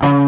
[0.00, 0.21] Hoje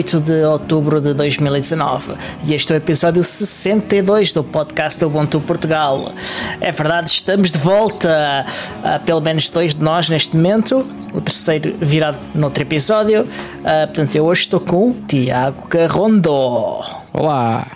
[0.00, 2.14] 28 de outubro de 2019
[2.44, 6.12] e este é o episódio 62 do podcast do Ubuntu Portugal.
[6.60, 8.46] É verdade, estamos de volta,
[8.82, 13.28] ah, pelo menos dois de nós neste momento, o terceiro virado noutro episódio.
[13.62, 16.32] Ah, portanto, eu hoje estou com o Tiago Carrondo.
[17.12, 17.66] Olá!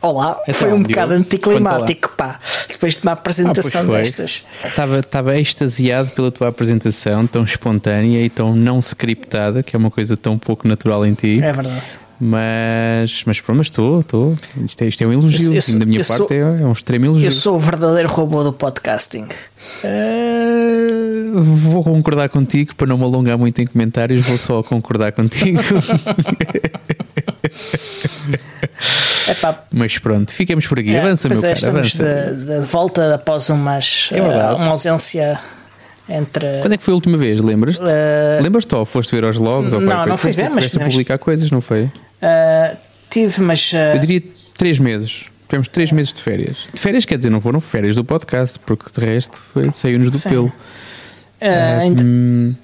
[0.00, 2.12] Olá, Então, foi um Diogo, bocado anticlimático,
[2.76, 4.44] depois de uma apresentação Ah, destas.
[4.64, 9.90] Estava, estava extasiado pela tua apresentação, tão espontânea e tão não scriptada, que é uma
[9.90, 11.40] coisa tão pouco natural em ti.
[11.42, 11.82] É verdade.
[12.18, 14.34] Mas, mas pronto, mas estou, estou.
[14.64, 15.50] Isto é, isto é um elogio.
[15.50, 17.26] Eu- eu sou- da minha parte sou- é, é um extremo elogio.
[17.26, 19.28] Eu sou o verdadeiro robô do podcasting.
[19.84, 25.60] Eh, vou concordar contigo, para não me alongar muito em comentários, vou só concordar contigo.
[29.28, 30.94] Epá, mas pronto, ficamos por aqui.
[30.94, 32.34] É, avança, meu é, cara, estamos avança.
[32.34, 35.38] de, de volta após umas, É eh, uma ausência
[36.08, 36.60] entre.
[36.60, 37.40] Quando é que foi a última vez?
[37.40, 37.82] Lembras-te?
[37.86, 39.72] eh, Lembras-te ou foste ver aos logs?
[39.72, 41.90] ou Não, não fui ver, mas Estiveste a publicar coisas, não foi?
[42.22, 42.76] eh,
[43.10, 43.72] tive, mas.
[43.74, 44.22] eh, Eu diria
[44.56, 45.24] três meses.
[45.48, 46.56] Tivemos três meses de férias.
[46.74, 49.40] De férias quer dizer, não foram férias do podcast, porque de resto
[49.72, 50.28] saiu-nos do Sim.
[50.30, 50.52] pelo.
[51.40, 52.54] eh, ainda, Hum,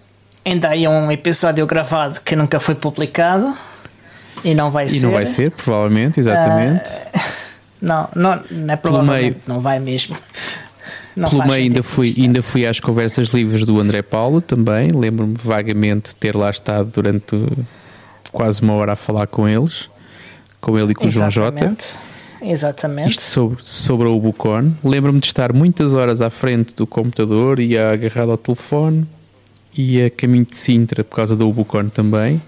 [0.44, 3.54] ainda há um episódio gravado que nunca foi publicado
[4.44, 5.00] e não vai e ser.
[5.06, 6.90] não vai ser, provavelmente, exatamente.
[7.80, 10.16] Não, não, não é provavelmente, meio- não vai mesmo.
[11.14, 14.88] Não Pelo meio ainda fui, ainda fui às conversas livres do André Paulo também.
[14.90, 17.36] Lembro-me vagamente de ter lá estado durante
[18.32, 19.90] quase uma hora a falar com eles,
[20.58, 21.56] com ele e com o João Jota.
[21.66, 21.98] Exatamente.
[22.40, 23.10] Exatamente.
[23.10, 24.72] Isto sobre, sobre a Ubucon.
[24.82, 29.06] Lembro-me de estar muitas horas à frente do computador e agarrado ao telefone
[29.76, 32.40] e a caminho de Sintra por causa da Ubucon também.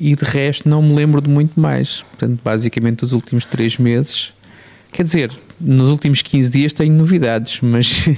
[0.00, 2.02] E de resto não me lembro de muito mais.
[2.02, 4.32] Portanto, basicamente os últimos três meses.
[4.92, 8.08] Quer dizer, nos últimos 15 dias tenho novidades, mas,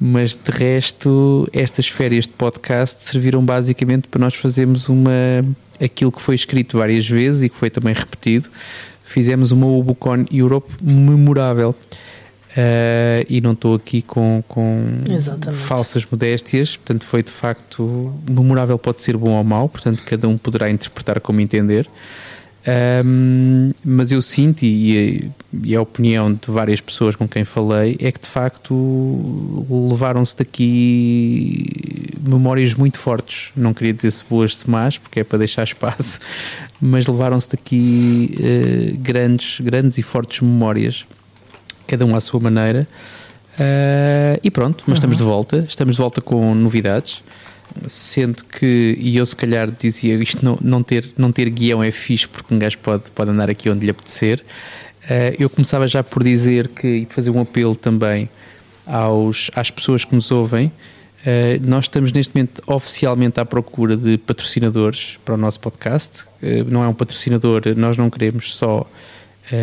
[0.00, 5.44] mas de resto estas férias de podcast serviram basicamente para nós fazermos uma
[5.80, 8.48] aquilo que foi escrito várias vezes e que foi também repetido.
[9.04, 11.74] Fizemos uma Ubucon Europe memorável.
[12.58, 15.62] Uh, e não estou aqui com, com Exatamente.
[15.62, 20.36] falsas modéstias, portanto foi de facto memorável, pode ser bom ou mau, portanto cada um
[20.36, 21.88] poderá interpretar como entender.
[23.04, 25.30] Um, mas eu sinto, e,
[25.62, 28.74] e a opinião de várias pessoas com quem falei, é que de facto
[29.88, 31.64] levaram-se daqui
[32.20, 33.52] memórias muito fortes.
[33.54, 36.18] Não queria dizer se boas, se más, porque é para deixar espaço,
[36.80, 41.06] mas levaram-se daqui uh, grandes, grandes e fortes memórias,
[41.88, 42.86] cada um à sua maneira.
[43.54, 47.22] Uh, e pronto, mas estamos de volta, estamos de volta com novidades
[47.86, 51.90] sendo que, e eu se calhar dizia isto não, não, ter, não ter guião é
[51.90, 54.42] fixe porque um gajo pode, pode andar aqui onde lhe apetecer.
[55.04, 58.28] Uh, eu começava já por dizer que, e fazer um apelo também
[58.86, 60.66] aos, às pessoas que nos ouvem.
[61.20, 66.24] Uh, nós estamos neste momento oficialmente à procura de patrocinadores para o nosso podcast.
[66.42, 68.86] Uh, não é um patrocinador, nós não queremos só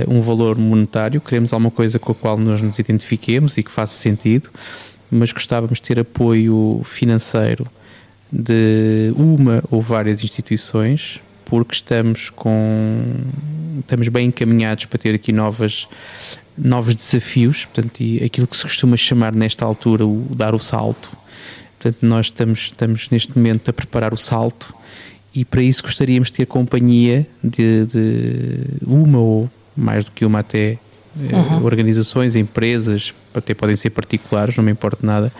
[0.07, 3.95] um valor monetário, queremos alguma coisa com a qual nós nos identifiquemos e que faça
[3.95, 4.49] sentido,
[5.11, 7.67] mas gostávamos de ter apoio financeiro
[8.31, 13.03] de uma ou várias instituições, porque estamos com
[13.79, 15.87] estamos bem encaminhados para ter aqui novas
[16.57, 21.11] novos desafios, portanto, e aquilo que se costuma chamar nesta altura o dar o salto.
[21.77, 24.73] Portanto, nós estamos estamos neste momento a preparar o salto
[25.33, 30.39] e para isso gostaríamos de ter companhia de, de uma ou mais do que uma
[30.39, 30.77] até
[31.17, 31.63] Uhum.
[31.63, 35.31] organizações, empresas, até podem ser particulares, não me importa nada,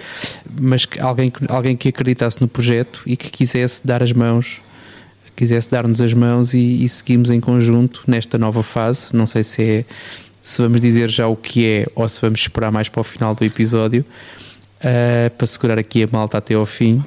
[0.58, 4.62] mas que alguém, alguém que acreditasse no projeto e que quisesse dar as mãos,
[5.36, 9.14] quisesse dar-nos as mãos e, e seguirmos em conjunto nesta nova fase.
[9.14, 9.86] Não sei se é
[10.42, 13.34] se vamos dizer já o que é ou se vamos esperar mais para o final
[13.34, 14.06] do episódio
[14.80, 17.04] uh, para segurar aqui a malta até ao fim.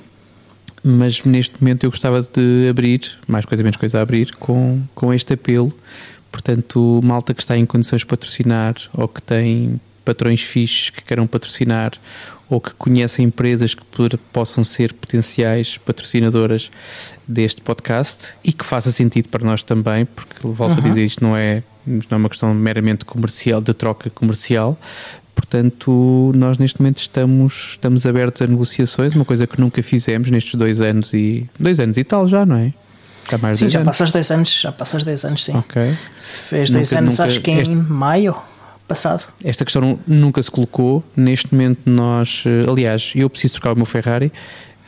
[0.83, 5.15] Mas neste momento eu gostava de abrir, mais coisa menos coisa a abrir, com, com
[5.15, 5.73] este apelo
[6.31, 11.27] Portanto, malta que está em condições de patrocinar ou que tem patrões fixos que queiram
[11.27, 11.93] patrocinar
[12.49, 13.85] ou que conhecem empresas que
[14.33, 16.71] possam ser potenciais patrocinadoras
[17.27, 20.87] deste podcast e que faça sentido para nós também, porque volto uhum.
[20.87, 24.79] a dizer, isto não é, não é uma questão meramente comercial, de troca comercial.
[25.35, 30.55] Portanto, nós neste momento estamos, estamos abertos a negociações, uma coisa que nunca fizemos nestes
[30.55, 32.73] dois anos e dois anos e tal já, não é?
[33.35, 33.91] Está mais sim, já anos.
[33.91, 35.57] passa os 10 anos, já passa os 10 anos, sim.
[35.57, 35.95] Ok.
[36.25, 38.37] Fez 10 Nunca- anos, nunca- acho que em este- maio
[38.87, 39.27] passado.
[39.45, 41.05] Esta questão nunca se colocou.
[41.15, 44.33] Neste momento, nós, eh, aliás, eu preciso trocar o meu Ferrari.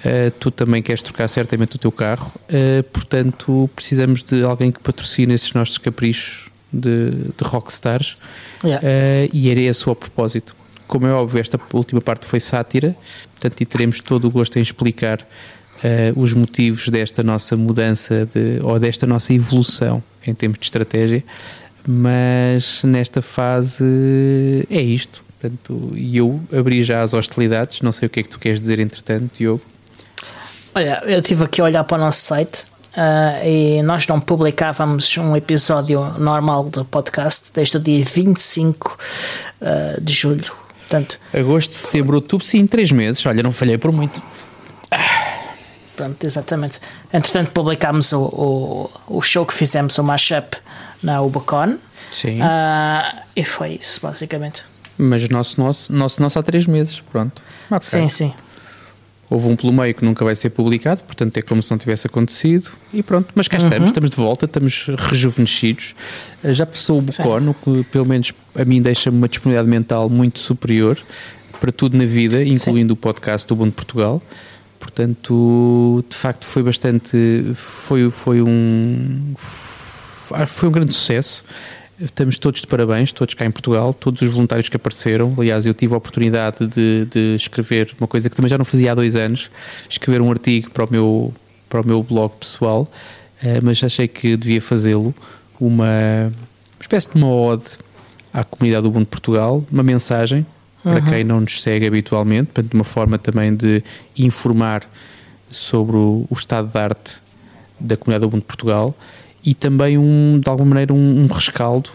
[0.03, 4.81] eh, tu também queres trocar certamente o teu carro, eh, portanto, precisamos de alguém que
[4.81, 8.17] patrocine esses nossos caprichos de, de rockstars.
[8.65, 8.81] Yeah.
[8.83, 10.57] Eh, e era esse o propósito.
[10.89, 12.97] Como é óbvio, esta última parte foi sátira,
[13.35, 15.19] portanto, e teremos todo o gosto em explicar
[15.83, 21.25] eh, os motivos desta nossa mudança de, ou desta nossa evolução em termos de estratégia,
[21.87, 25.25] mas nesta fase é isto.
[25.41, 28.61] Portanto, e eu abri já as hostilidades, não sei o que é que tu queres
[28.61, 29.63] dizer entretanto, Diogo.
[30.75, 32.65] Olha, eu estive aqui a olhar para o nosso site
[32.97, 38.99] ah, e nós não publicávamos um episódio normal do podcast desde o dia 25
[39.61, 40.53] ah, de julho.
[40.81, 43.25] Portanto, Agosto, setembro, outubro, sim, três meses.
[43.25, 44.21] Olha, não falhei por muito.
[46.01, 46.81] Pronto, exatamente.
[47.13, 48.23] Entretanto, publicámos o,
[49.09, 50.57] o, o show que fizemos, o mashup
[51.03, 51.77] na Ubacon.
[52.11, 52.41] Sim.
[52.41, 54.65] Ah, e foi isso, basicamente.
[54.97, 57.43] Mas nosso, nosso, nosso, nosso há três meses, pronto.
[57.71, 57.83] Ok.
[57.83, 58.33] Sim, sim.
[59.29, 62.07] Houve um pelo meio que nunca vai ser publicado, portanto é como se não tivesse
[62.07, 63.29] acontecido e pronto.
[63.35, 65.95] Mas cá estamos, estamos de volta, estamos rejuvenescidos.
[66.43, 70.41] Eh, Já passou o Bocono, que pelo menos a mim deixa-me uma disponibilidade mental muito
[70.41, 70.99] superior
[71.61, 74.21] para tudo na vida, incluindo o podcast do Bom de Portugal.
[74.81, 79.35] Portanto, de facto foi bastante, foi, foi um
[80.47, 81.45] foi um grande sucesso.
[82.01, 85.35] Estamos todos de parabéns, todos cá em Portugal, todos os voluntários que apareceram.
[85.37, 88.93] Aliás, eu tive a oportunidade de, de escrever uma coisa que também já não fazia
[88.93, 89.51] há dois anos,
[89.89, 91.35] escrever um artigo para o meu,
[91.69, 92.91] para o meu blog pessoal,
[93.43, 95.15] eh, mas achei que devia fazê-lo.
[95.61, 96.33] Uma,
[96.81, 97.67] espécie de uma ode
[98.33, 100.47] à comunidade do Mundo de Portugal, uma mensagem
[100.83, 103.83] para quem não nos segue habitualmente, portanto, uma forma também de
[104.17, 104.89] informar
[105.51, 107.21] sobre o, o estado de arte
[107.79, 108.97] da comunidade do Mundo de Portugal
[109.45, 111.91] e também, um, de alguma maneira, um, um rescaldo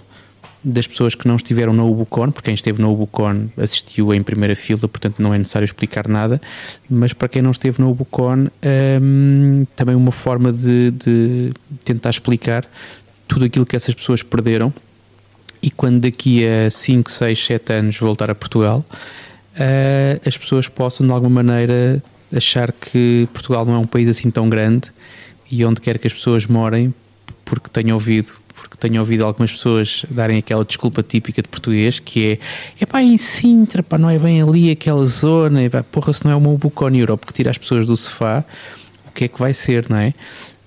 [0.63, 4.55] das pessoas que não estiveram na Ubucon, porque quem esteve na Ubucon assistiu em primeira
[4.55, 6.41] fila, portanto não é necessário explicar nada,
[6.89, 8.47] mas para quem não esteve na Ubucon,
[9.01, 11.53] hum, também uma forma de, de
[11.83, 12.65] tentar explicar
[13.27, 14.73] tudo aquilo que essas pessoas perderam
[15.61, 18.85] e quando daqui a 5, 6, 7 anos voltar a Portugal,
[19.57, 22.03] eh, as pessoas possam de alguma maneira
[22.35, 24.91] achar que Portugal não é um país assim tão grande
[25.49, 26.93] e onde quer que as pessoas morem,
[27.43, 32.33] porque tenho ouvido, porque tenho ouvido algumas pessoas darem aquela desculpa típica de português, que
[32.33, 32.39] é,
[32.81, 36.25] é pá, em Sintra, pá, não é bem ali aquela zona, e pá, porra, se
[36.25, 38.43] não é uma Ubucon Europe que tira as pessoas do sofá,
[39.07, 40.13] o que é que vai ser, não é?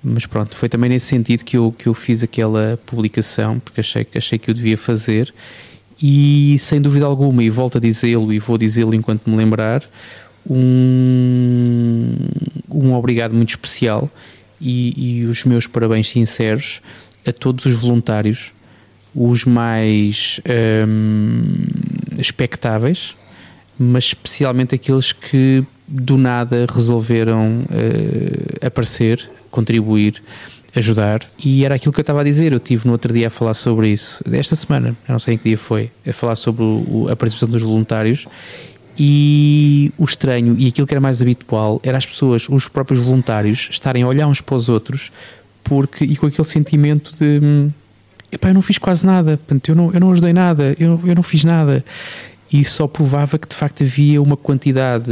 [0.02, 4.06] Mas pronto, foi também nesse sentido que eu, que eu fiz aquela publicação, porque achei,
[4.14, 5.34] achei que eu devia fazer.
[6.00, 9.82] E sem dúvida alguma, e volto a dizê-lo e vou dizê-lo enquanto me lembrar,
[10.48, 12.14] um,
[12.70, 14.08] um obrigado muito especial
[14.60, 16.80] e, e os meus parabéns sinceros
[17.26, 18.52] a todos os voluntários,
[19.14, 20.40] os mais
[20.86, 21.66] hum,
[22.18, 23.14] expectáveis,
[23.78, 30.22] mas especialmente aqueles que do nada resolveram eh, aparecer, contribuir,
[30.74, 31.20] ajudar.
[31.42, 32.52] E era aquilo que eu estava a dizer.
[32.52, 35.44] Eu tive no outro dia a falar sobre isso, esta semana, não sei em que
[35.44, 38.26] dia foi, a falar sobre o- a participação dos voluntários.
[39.00, 43.68] E o estranho e aquilo que era mais habitual era as pessoas, os próprios voluntários,
[43.70, 45.12] estarem a olhar uns para os outros
[45.62, 47.70] porque, e com aquele sentimento de hum,
[48.32, 51.22] epá, eu não fiz quase nada, eu não, eu não ajudei nada, eu, eu não
[51.22, 51.84] fiz nada.
[52.50, 55.10] E só provava que de facto havia uma quantidade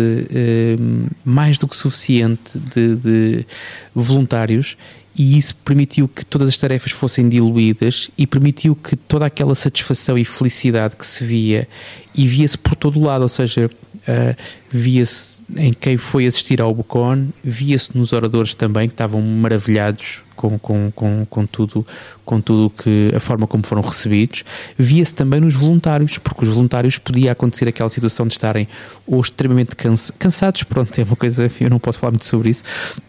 [0.80, 3.46] hum, mais do que suficiente de, de
[3.94, 4.76] voluntários
[5.18, 10.18] e isso permitiu que todas as tarefas fossem diluídas e permitiu que toda aquela satisfação
[10.18, 11.66] e felicidade que se via
[12.14, 13.70] e via-se por todo o lado, ou seja,
[14.06, 14.36] ah,
[14.70, 20.58] via-se em quem foi assistir ao Bucon, via-se nos oradores também que estavam maravilhados com,
[20.58, 21.86] com, com, com tudo,
[22.24, 24.44] com tudo que a forma como foram recebidos,
[24.78, 28.68] via-se também nos voluntários, porque os voluntários podia acontecer aquela situação de estarem
[29.06, 32.62] ou extremamente cansa- cansados, pronto, é uma coisa, eu não posso falar muito sobre isso,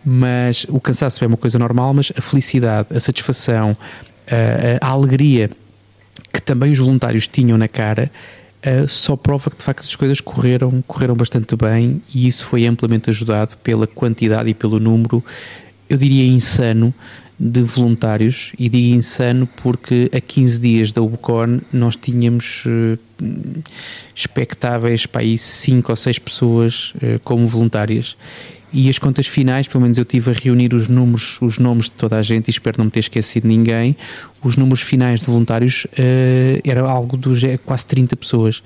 [0.06, 3.76] mas o cansaço é uma coisa normal, mas a felicidade, a satisfação,
[4.82, 5.50] a, a alegria
[6.32, 8.12] que também os voluntários tinham na cara
[8.66, 12.66] uh, só prova que de facto as coisas correram, correram bastante bem e isso foi
[12.66, 15.24] amplamente ajudado pela quantidade e pelo número,
[15.90, 16.94] eu diria insano,
[17.40, 18.52] de voluntários.
[18.58, 22.98] E digo insano porque a 15 dias da Ubucon nós tínhamos uh,
[24.16, 28.18] expectáveis para aí 5 ou 6 pessoas uh, como voluntárias
[28.72, 31.92] e as contas finais, pelo menos eu tive a reunir os números, os nomes de
[31.92, 33.96] toda a gente e espero não me ter esquecido ninguém.
[34.44, 38.62] Os números finais de voluntários uh, era algo dos quase 30 pessoas.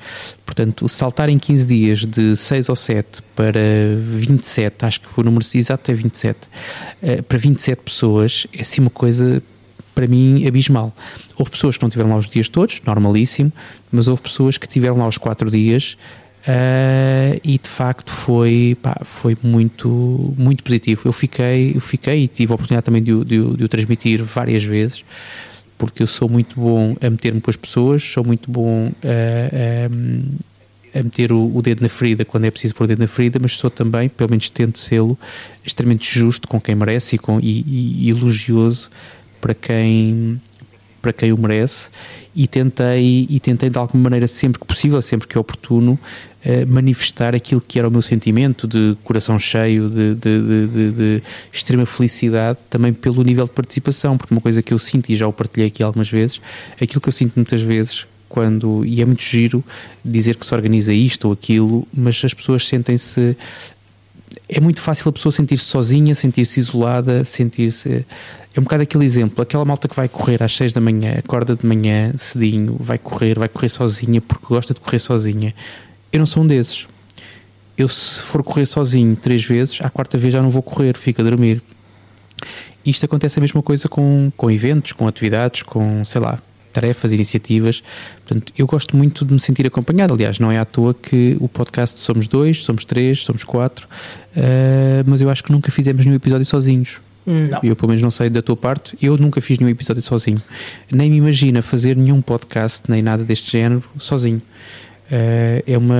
[0.45, 3.59] Portanto, saltar em 15 dias de 6 ou 7 para
[4.09, 6.39] 27, acho que o número exato é 27,
[7.03, 9.41] uh, para 27 pessoas é assim uma coisa
[9.93, 10.95] para mim abismal.
[11.37, 13.51] Houve pessoas que não tiveram lá os dias todos, normalíssimo,
[13.91, 15.97] mas houve pessoas que tiveram lá os 4 dias
[16.41, 21.01] Uh, e de facto foi, pá, foi muito, muito positivo.
[21.05, 24.63] Eu fiquei, eu fiquei e tive a oportunidade também de, de, de o transmitir várias
[24.63, 25.05] vezes,
[25.77, 30.99] porque eu sou muito bom a meter-me com as pessoas, sou muito bom a, a,
[30.99, 33.37] a meter o, o, dedo na ferida quando é preciso pôr o dedo na ferida,
[33.39, 35.17] mas sou também, pelo menos tento sê-lo,
[35.63, 38.89] extremamente justo com quem merece e, com, e, e, elogioso
[39.39, 40.41] para quem,
[41.01, 41.91] para quem o merece
[42.35, 45.99] e tentei, e tentei de alguma maneira, sempre que possível, sempre que é oportuno,
[46.43, 51.23] eh, manifestar aquilo que era o meu sentimento de coração cheio, de, de, de, de,
[51.51, 55.27] extrema felicidade, também pelo nível de participação, porque uma coisa que eu sinto, e já
[55.27, 56.41] o partilhei aqui algumas vezes,
[56.81, 59.63] aquilo que eu sinto muitas vezes quando, e é muito giro
[60.03, 63.35] dizer que se organiza isto ou aquilo, mas as pessoas sentem-se
[64.47, 68.05] é muito fácil a pessoa sentir-se sozinha, sentir-se isolada, sentir-se.
[68.53, 71.55] É um bocado aquele exemplo, aquela malta que vai correr às 6 da manhã, acorda
[71.55, 75.55] de manhã cedinho, vai correr, vai correr sozinha porque gosta de correr sozinha.
[76.11, 76.87] Eu não sou um desses.
[77.77, 81.21] Eu, se for correr sozinho três vezes, à quarta vez já não vou correr, fico
[81.21, 81.61] a dormir.
[82.85, 86.39] Isto acontece a mesma coisa com, com eventos, com atividades, com, sei lá,
[86.71, 87.83] tarefas, iniciativas.
[88.25, 90.13] Portanto, eu gosto muito de me sentir acompanhado.
[90.13, 93.87] Aliás, não é à toa que o podcast somos dois, somos três, somos quatro,
[94.35, 96.99] uh, mas eu acho que nunca fizemos nenhum episódio sozinhos.
[97.25, 97.59] Não.
[97.61, 98.97] Eu, pelo menos, não sei da tua parte.
[99.01, 100.41] Eu nunca fiz nenhum episódio sozinho.
[100.91, 104.41] Nem me imagina fazer nenhum podcast, nem nada deste género, sozinho.
[105.11, 105.95] Uh, é uma.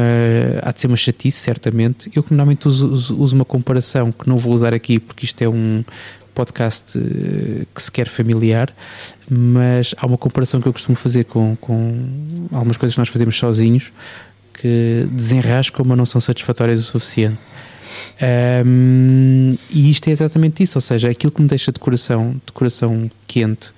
[0.62, 2.10] há de ser uma chatice, certamente.
[2.16, 5.42] Eu que normalmente uso, uso, uso, uma comparação que não vou usar aqui porque isto
[5.42, 5.84] é um,
[6.34, 8.74] podcast eh, que se quer familiar,
[9.30, 12.10] mas há uma comparação que eu costumo fazer com, com
[12.52, 13.92] algumas coisas que nós fazemos sozinhos
[14.54, 17.40] que desenrascam, mas não são satisfatórias o suficiente.
[18.66, 22.52] Um, e isto é exatamente isso, ou seja, aquilo que me deixa de coração, de
[22.54, 23.74] coração quente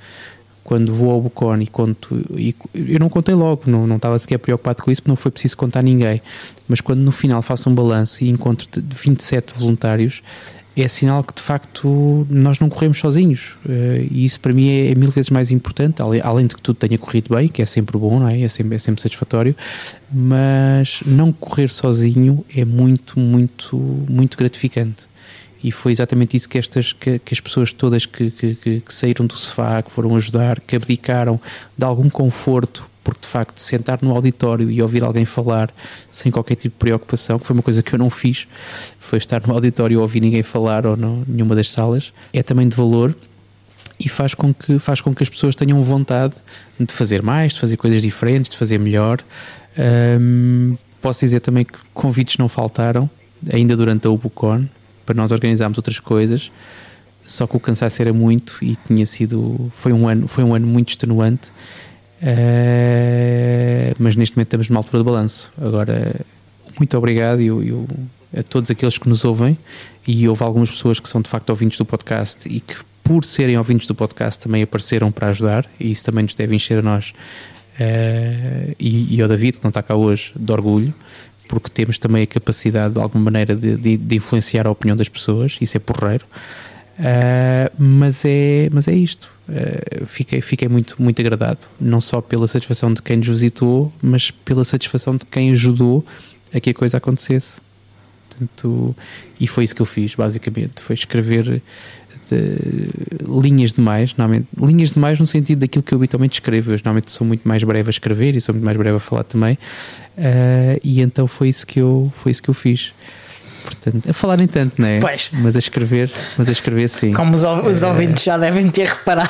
[0.63, 4.37] quando vou ao Bucon e conto, e eu não contei logo, não, não estava sequer
[4.37, 6.21] preocupado com isso, porque não foi preciso contar ninguém,
[6.67, 10.21] mas quando no final faço um balanço e encontro 27 voluntários,
[10.75, 14.91] é sinal que de facto nós não corremos sozinhos uh, e isso para mim é,
[14.91, 17.97] é, mil vezes mais importante, além de que tudo tenha corrido bem, que é sempre
[17.97, 18.41] bom, não é?
[18.41, 19.55] É sempre, é sempre satisfatório,
[20.11, 23.77] mas não correr sozinho é muito, muito,
[24.09, 25.07] muito gratificante.
[25.63, 29.25] E foi exatamente isso que, estas, que, que as pessoas todas que, que, que saíram
[29.25, 31.39] do sofá, que foram ajudar, que abdicaram
[31.77, 35.73] de algum conforto porque de facto sentar no auditório e ouvir alguém falar
[36.09, 38.47] sem qualquer tipo de preocupação, que foi uma coisa que eu não fiz,
[38.99, 42.67] foi estar no auditório e ouvir ninguém falar ou não, nenhuma das salas, é também
[42.67, 43.13] de valor
[43.99, 46.35] e faz com que faz com que as pessoas tenham vontade
[46.79, 49.19] de fazer mais, de fazer coisas diferentes, de fazer melhor.
[49.77, 53.09] Um, posso dizer também que convites não faltaram,
[53.51, 54.65] ainda durante a Ubucon,
[55.05, 56.51] para nós organizarmos outras coisas.
[57.25, 60.67] Só que o cansaço era muito e tinha sido foi um ano foi um ano
[60.67, 61.49] muito extenuante
[62.23, 65.51] Uh, mas neste momento estamos numa altura de balanço.
[65.61, 66.21] Agora,
[66.79, 67.87] muito obrigado eu, eu,
[68.35, 69.57] a todos aqueles que nos ouvem
[70.07, 73.57] e houve algumas pessoas que são de facto ouvintes do podcast e que por serem
[73.57, 77.13] ouvintes do podcast também apareceram para ajudar e isso também nos deve encher a nós
[77.75, 80.93] uh, e, e ao David que não está cá hoje de orgulho
[81.53, 85.07] porque temos também a capacidade de alguma maneira de, de, de influenciar a opinião das
[85.07, 86.25] pessoas, isso é porreiro
[86.99, 89.31] Uh, mas, é, mas é isto.
[89.49, 94.31] Uh, fiquei, fiquei muito, muito agradado, não só pela satisfação de quem nos visitou, mas
[94.31, 96.05] pela satisfação de quem ajudou
[96.53, 97.61] a que a coisa acontecesse.
[98.29, 98.95] Portanto,
[99.39, 100.81] e foi isso que eu fiz, basicamente.
[100.81, 101.61] Foi escrever
[103.27, 106.71] linhas demais, normalmente, linhas demais no sentido daquilo que eu habitualmente escrevo.
[106.71, 109.23] Eu normalmente sou muito mais breve a escrever e sou muito mais breve a falar
[109.23, 109.57] também.
[110.17, 112.93] Uh, e então foi isso que eu, foi isso que eu fiz.
[113.63, 114.99] Portanto, a falar nem tanto, não é?
[114.99, 115.29] Pois.
[115.33, 117.13] Mas a escrever, mas a escrever sim.
[117.13, 117.87] Como os, os é...
[117.87, 119.29] ouvintes já devem ter reparado.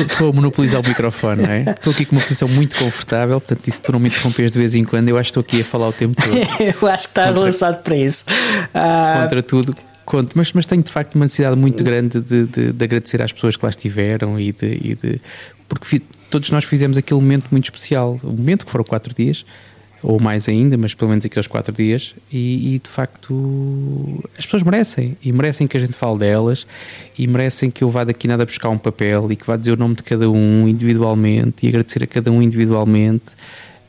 [0.00, 1.60] Estou a monopolizar o microfone, não é?
[1.70, 4.58] Estou aqui com uma posição muito confortável, portanto, e se tu não me interrompes de
[4.58, 6.34] vez em quando, eu acho que estou aqui a falar o tempo todo.
[6.82, 8.24] eu acho que estás contra, lançado para isso.
[8.74, 9.22] Uh...
[9.22, 9.74] Contra tudo.
[10.04, 13.32] Conto, mas, mas tenho de facto uma necessidade muito grande de, de, de agradecer às
[13.32, 15.20] pessoas que lá estiveram e de, e de
[15.68, 19.44] porque todos nós fizemos aquele momento muito especial, o momento que foram quatro dias,
[20.02, 24.62] ou mais ainda, mas pelo menos aqueles quatro dias, e, e, de facto as pessoas
[24.62, 26.66] merecem, e merecem que a gente fale delas,
[27.16, 29.76] e merecem que eu vá daqui nada buscar um papel e que vá dizer o
[29.76, 33.34] nome de cada um individualmente e agradecer a cada um individualmente,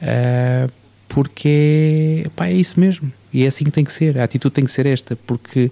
[0.02, 0.72] uh,
[1.08, 3.12] porque pá, é isso mesmo.
[3.34, 4.18] E é assim que tem que ser.
[4.18, 5.72] A atitude tem que ser esta, porque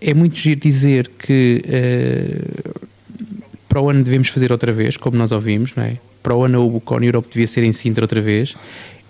[0.00, 2.80] é muito giro dizer que uh,
[3.68, 5.96] para o ano devemos fazer outra vez, como nós ouvimos, não é?
[6.22, 8.54] Para o ano o Bucon Europe devia ser em Sintra outra vez.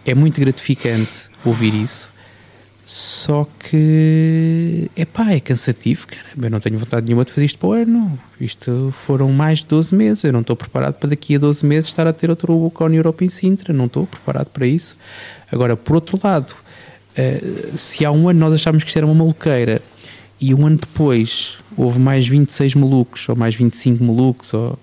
[0.05, 2.13] É muito gratificante ouvir isso.
[2.85, 7.69] Só que, epá, é cansativo, caramba, eu não tenho vontade nenhuma de fazer isto para
[7.69, 8.19] o ano.
[8.41, 11.89] Isto foram mais de 12 meses, eu não estou preparado para daqui a 12 meses
[11.89, 14.99] estar a ter outro Bucon Europe em Sintra, não estou preparado para isso.
[15.53, 16.53] Agora, por outro lado,
[17.19, 19.81] uh, se há um ano nós achámos que isto era uma maluqueira
[20.41, 24.79] e um ano depois houve mais 26 malucos ou mais 25 malucos ou,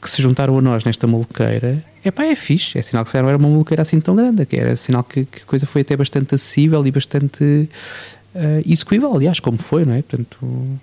[0.00, 2.78] que se juntaram a nós nesta maluqueira, é pá, é fixe.
[2.78, 5.42] É sinal que não era uma maluqueira assim tão grande, que era sinal que, que
[5.42, 10.02] a coisa foi até bastante acessível e bastante uh, execuível, aliás, como foi, não é?
[10.02, 10.80] Portanto,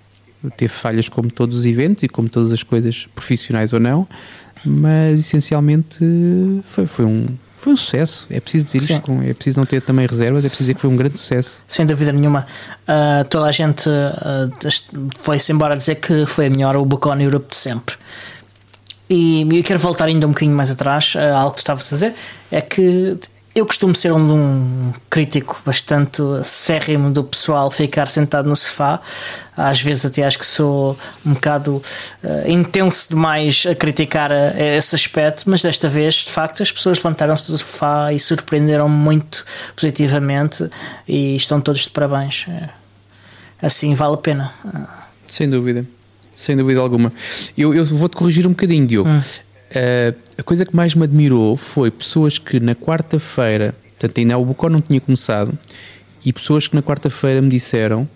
[0.56, 4.06] teve falhas como todos os eventos e como todas as coisas profissionais ou não,
[4.64, 5.98] mas essencialmente
[6.68, 7.26] foi, foi um
[7.58, 8.26] foi um sucesso.
[8.30, 8.94] É preciso dizer Sim.
[8.94, 11.62] isto, é preciso não ter também reservas, é preciso dizer que foi um grande sucesso.
[11.66, 12.46] Sem dúvida nenhuma.
[12.82, 17.48] Uh, toda a gente uh, foi-se embora dizer que foi a melhor o Bocon Europe
[17.50, 17.96] de sempre.
[19.10, 21.96] E eu quero voltar ainda um bocadinho mais atrás, uh, algo que tu estavas a
[21.96, 22.14] dizer,
[22.50, 23.18] é que
[23.58, 29.00] eu costumo ser um, um crítico bastante acérrimo do pessoal ficar sentado no sofá.
[29.56, 30.96] Às vezes até acho que sou
[31.26, 31.82] um bocado
[32.22, 36.70] uh, intenso demais a criticar a, a esse aspecto, mas desta vez, de facto, as
[36.70, 40.70] pessoas levantaram-se do sofá e surpreenderam-me muito positivamente
[41.06, 42.46] e estão todos de parabéns.
[42.48, 42.68] É,
[43.60, 44.52] assim vale a pena.
[45.26, 45.84] Sem dúvida.
[46.32, 47.12] Sem dúvida alguma.
[47.56, 49.10] Eu, eu vou-te corrigir um bocadinho, Diogo.
[49.10, 49.18] Hum.
[49.18, 54.44] Uh, a coisa que mais me admirou foi pessoas que na quarta-feira, portanto ainda o
[54.44, 55.58] Bocó não tinha começado,
[56.24, 58.08] e pessoas que na quarta-feira me disseram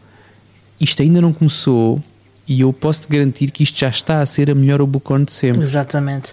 [0.80, 2.02] isto ainda não começou
[2.46, 5.32] e eu posso te garantir que isto já está a ser a melhor Ubucon de
[5.32, 5.62] sempre.
[5.62, 6.32] Exatamente.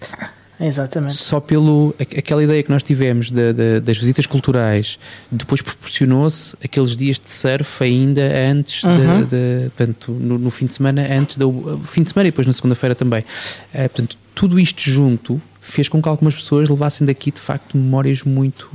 [0.60, 1.14] Exatamente.
[1.14, 5.00] Só pelo aquela ideia que nós tivemos das visitas culturais,
[5.32, 9.24] depois proporcionou-se aqueles dias de surf ainda antes uhum.
[9.24, 12.46] de, de portanto, no, no, fim de semana antes do fim de semana e depois
[12.46, 13.22] na segunda-feira também.
[13.74, 18.24] Uh, portanto, tudo isto junto fez com que algumas pessoas levassem daqui de facto memórias
[18.24, 18.70] muito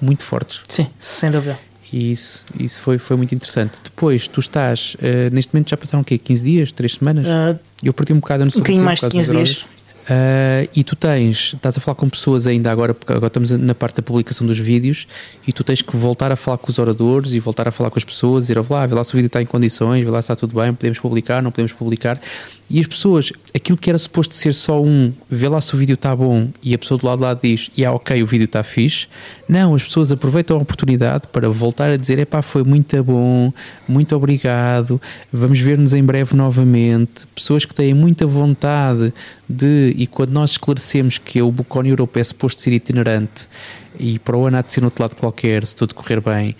[0.00, 0.62] muito fortes.
[0.68, 1.58] Sim, sem dúvida.
[1.92, 3.78] E isso, isso foi, foi muito interessante.
[3.82, 6.18] Depois, tu estás, uh, neste momento já passaram o quê?
[6.18, 6.72] 15 dias?
[6.72, 7.24] 3 semanas?
[7.24, 9.66] Uh, eu perdi um bocado no Um bocadinho mais de 15 dias.
[10.08, 13.74] Uh, e tu tens, estás a falar com pessoas ainda agora, porque agora estamos na
[13.74, 15.08] parte da publicação dos vídeos,
[15.46, 17.98] e tu tens que voltar a falar com os oradores e voltar a falar com
[17.98, 20.26] as pessoas, dizer, lá, vê lá se o vídeo está em condições, vê lá se
[20.26, 22.20] está tudo bem, podemos publicar, não podemos publicar.
[22.68, 25.94] E as pessoas, aquilo que era suposto ser só um, vê lá se o vídeo
[25.94, 28.44] está bom, e a pessoa do lado de lá diz, e yeah, ok, o vídeo
[28.44, 29.06] está fixe.
[29.48, 33.52] Não, as pessoas aproveitam a oportunidade para voltar a dizer, epá, foi muito bom,
[33.86, 35.00] muito obrigado,
[35.32, 37.26] vamos ver-nos em breve novamente.
[37.34, 39.14] Pessoas que têm muita vontade
[39.48, 43.48] de, e quando nós esclarecemos que o Bucon Europe é suposto ser itinerante
[43.98, 46.54] e para o ano há de ser no outro lado qualquer, se tudo correr bem,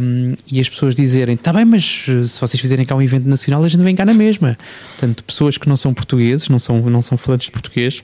[0.00, 3.28] um, e as pessoas dizerem, está bem, mas eh, se vocês fizerem cá um evento
[3.28, 4.58] nacional, a gente vem cá na mesma.
[4.98, 8.02] Portanto, pessoas que não são portugueses, não são, não são falantes de português,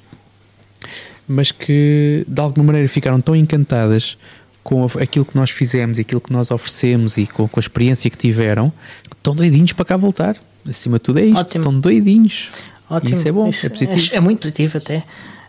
[1.27, 4.17] mas que de alguma maneira ficaram tão encantadas
[4.63, 8.09] com aquilo que nós fizemos e aquilo que nós oferecemos e com, com a experiência
[8.09, 8.73] que tiveram,
[9.17, 10.37] estão doidinhos para cá voltar.
[10.69, 11.61] Acima de tudo é isto, Ótimo.
[11.63, 12.51] estão doidinhos.
[12.93, 13.17] Ótimo.
[13.17, 14.15] isso é bom, isso é positivo.
[14.15, 15.03] É, é, muito positivo até.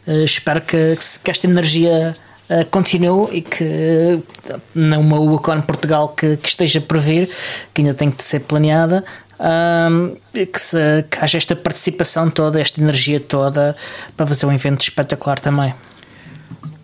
[0.08, 2.16] Uh, espero que, que esta energia
[2.50, 4.22] uh, continue e que
[4.74, 7.30] numa UACON Portugal que, que, esteja por vir,
[7.74, 9.04] que ainda tem que ser planeada,
[9.40, 10.78] um, que, se,
[11.10, 13.76] que haja esta participação toda, esta energia toda
[14.16, 15.74] para fazer um evento espetacular também.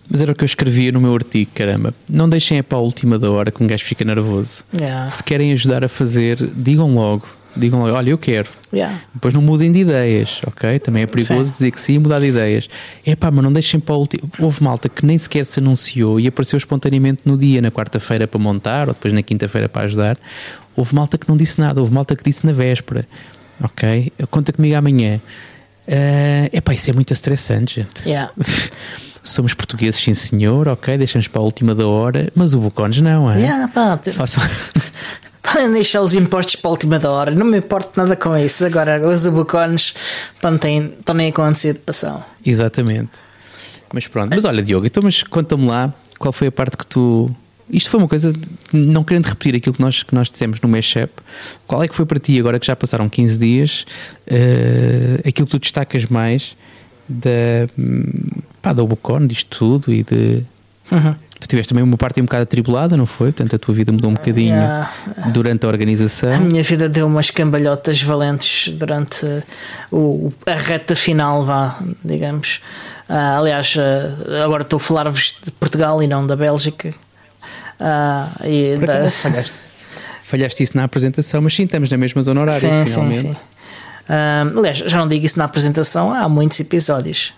[0.09, 1.93] Mas era o que eu escrevia no meu artigo, caramba.
[2.09, 4.63] Não deixem é para a última da hora que um gajo fica nervoso.
[4.73, 5.09] Yeah.
[5.09, 8.49] Se querem ajudar a fazer, digam logo digam logo, olha, eu quero.
[8.71, 9.01] Yeah.
[9.13, 10.79] Depois não mudem de ideias, ok?
[10.79, 11.51] Também é perigoso sim.
[11.51, 12.69] dizer que sim e mudar de ideias.
[13.05, 14.29] É pá, mas não deixem para o último.
[14.39, 18.39] Houve malta que nem sequer se anunciou e apareceu espontaneamente no dia, na quarta-feira para
[18.39, 20.17] montar ou depois na quinta-feira para ajudar.
[20.75, 23.07] Houve malta que não disse nada, houve malta que disse na véspera,
[23.61, 24.13] ok?
[24.29, 25.19] Conta comigo amanhã.
[25.87, 28.07] É uh, pá, isso é muito estressante, gente.
[28.07, 28.31] Yeah.
[29.23, 30.97] Somos portugueses, sim senhor, ok?
[30.97, 33.39] Deixamos para a última da hora, mas o Bocones não, é?
[33.39, 33.99] Yeah, pá.
[34.13, 34.41] Façam.
[35.41, 38.65] podem deixar os impostos para a última da hora, não me importo nada com isso.
[38.65, 39.93] Agora, os ubucones
[40.33, 42.23] estão nem com antecipação.
[42.45, 43.19] Exatamente.
[43.93, 47.29] Mas pronto, mas olha, Diogo, então, mas conta-me lá qual foi a parte que tu.
[47.69, 48.33] Isto foi uma coisa,
[48.73, 51.11] não querendo repetir aquilo que nós, que nós dissemos no Mashup,
[51.67, 53.85] qual é que foi para ti, agora que já passaram 15 dias,
[54.27, 56.55] uh, aquilo que tu destacas mais
[57.07, 57.67] da,
[58.61, 60.43] pá, da Ubucon, disto tudo e de.
[60.91, 63.31] Uhum Tu tiveste também uma parte um bocado atribulada, não foi?
[63.31, 64.91] Portanto, a tua vida mudou um bocadinho yeah.
[65.27, 66.33] durante a organização.
[66.33, 69.25] A minha vida deu umas cambalhotas valentes durante
[69.89, 72.59] o, a reta final, vá, digamos.
[73.07, 76.93] Uh, aliás, uh, agora estou a falar-vos de Portugal e não da Bélgica.
[77.79, 79.53] Ah, e da- falhaste,
[80.23, 83.37] falhaste isso na apresentação, mas sim, estamos na mesma zona horária, sim, sim, finalmente.
[83.37, 83.43] sim.
[84.09, 87.31] Ah, aliás, já não digo isso na apresentação há muitos episódios.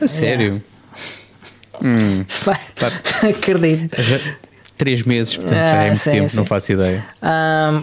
[0.00, 0.62] A sério.
[1.82, 2.24] Hum,
[2.76, 2.90] Tá.
[3.28, 4.00] acredito.
[4.02, 4.18] já-
[4.76, 6.36] três meses, portanto já Ah, é muito sim, tempo, sim.
[6.38, 7.04] não faço ideia.
[7.22, 7.80] Ah,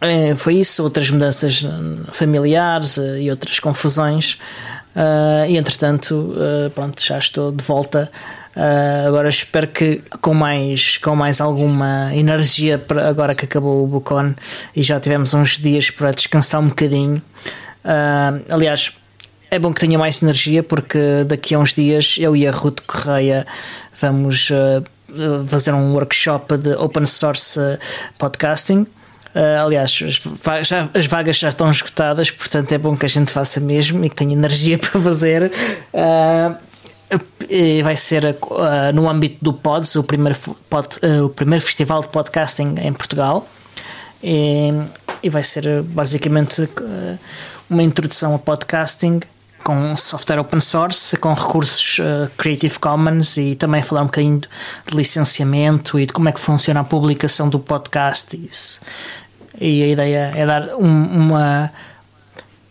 [0.00, 1.64] eh, foi isso, outras mudanças
[2.12, 4.38] familiares eh, e outras confusões.
[4.94, 8.10] Ah, e entretanto, eh, pronto, já estou de volta.
[8.56, 13.86] Ah, agora espero que com mais, com mais alguma energia para agora que acabou o
[13.86, 14.34] Bucon
[14.74, 17.20] e já tivemos uns dias para descansar um bocadinho.
[17.84, 18.92] Ah, aliás,
[19.50, 22.80] é bom que tenha mais energia porque daqui a uns dias eu e a Ruth
[22.86, 23.46] Correia
[24.00, 24.82] vamos ah,
[25.46, 27.78] fazer um workshop de open source ah,
[28.18, 28.86] podcasting.
[29.34, 30.02] Ah, aliás,
[30.94, 34.16] as, vagas já estão esgotadas, portanto é bom que a gente faça mesmo e que
[34.16, 35.52] tenha energia para fazer.
[37.84, 38.36] Vai ser
[38.94, 40.36] no âmbito do Pods, o primeiro,
[41.24, 43.46] o primeiro festival de podcasting em Portugal.
[44.22, 44.72] E,
[45.22, 47.18] e vai ser eh, basicamente eh,
[47.68, 49.20] uma introdução a podcasting
[49.66, 54.96] com software open source, com recursos eh, Creative Commons e também falar um bocadinho de
[54.96, 58.36] licenciamento e de como é que funciona a publicação do podcast.
[58.48, 58.80] Isso.
[59.60, 61.72] E a ideia é dar um- uma.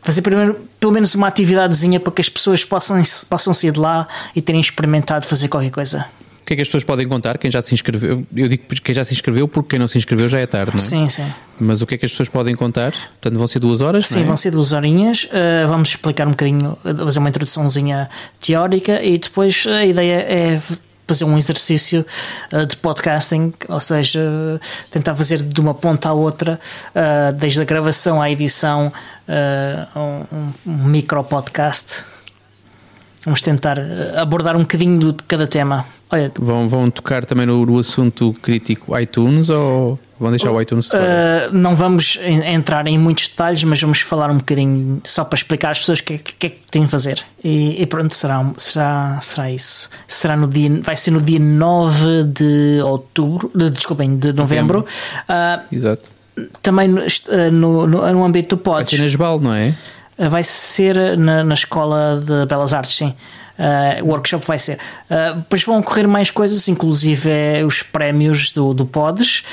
[0.01, 4.08] fazer primeiro, pelo menos uma atividadezinha para que as pessoas possam, possam sair de lá
[4.34, 6.05] e terem experimentado fazer qualquer coisa.
[6.45, 7.39] O que é que as pessoas podem contar?
[7.39, 8.23] Quem já se inscreveu?
[8.36, 10.77] Eu digo quem já se inscreveu porque quem não se inscreveu já é tarde, não
[10.77, 10.84] é?
[10.84, 11.25] Sim, sim.
[11.60, 12.91] Mas o que é que as pessoas podem contar?
[12.91, 14.05] Portanto, vão ser duas horas?
[14.05, 14.23] Sim, é?
[14.25, 15.23] vão ser duas horinhas.
[15.23, 18.08] Uh, vamos explicar um bocadinho, fazer uma introduçãozinha
[18.39, 20.62] teórica e depois a ideia é
[21.08, 22.05] fazer um exercício
[22.53, 24.21] uh, de podcasting, ou seja,
[24.91, 26.60] tentar fazer de uma ponta à outra,
[26.91, 28.93] uh, desde a gravação à edição,
[29.95, 32.03] um, micro podcast.
[33.23, 33.79] Vamos tentar
[34.15, 35.94] abordar um bocadinho de cada tema.
[36.11, 40.89] Olha, Vão, vão tocar também no, no assunto crítico iTunes ou vão deixar o iTunes?
[40.91, 40.97] Uh,
[41.51, 45.71] não vamos en- entrar em muitos detalhes, mas vamos falar um bocadinho só para explicar
[45.71, 47.19] às pessoas o que, é que- é que têm de fazer.
[47.43, 49.89] E, e pronto, será, será, será isso.
[50.07, 54.85] Será no dia, vai ser no dia 9 de outubro, de, desculpem, de novembro.
[55.27, 56.09] Uh, Exato.
[56.61, 58.91] também no, uh, no, no, no âmbito do Vai Pods.
[58.91, 59.73] ser na Jebal, não é?
[60.29, 63.13] Vai ser na, na Escola de Belas Artes, sim.
[63.57, 64.77] Uh, o workshop vai ser.
[65.09, 69.43] Uh, depois vão ocorrer mais coisas, inclusive é, os prémios do, do Pods,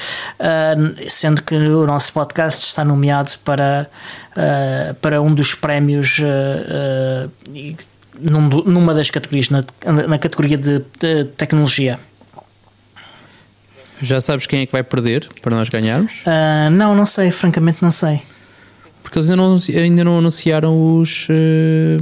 [0.41, 3.89] uh, sendo que o nosso podcast está nomeado para,
[4.33, 7.77] uh, para um dos prémios uh, uh,
[8.67, 9.65] numa das categorias, na,
[10.09, 11.99] na categoria de, de tecnologia.
[14.03, 16.13] Já sabes quem é que vai perder para nós ganharmos?
[16.27, 18.21] Uh, não, não sei, francamente não sei.
[19.03, 21.97] Porque eles ainda não, ainda não anunciaram os, eh,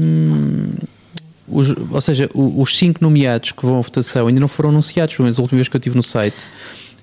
[1.50, 5.14] os- Ou seja, os cinco nomeados que vão à votação ainda não foram anunciados.
[5.14, 6.36] Pelo menos a última vez que eu estive no site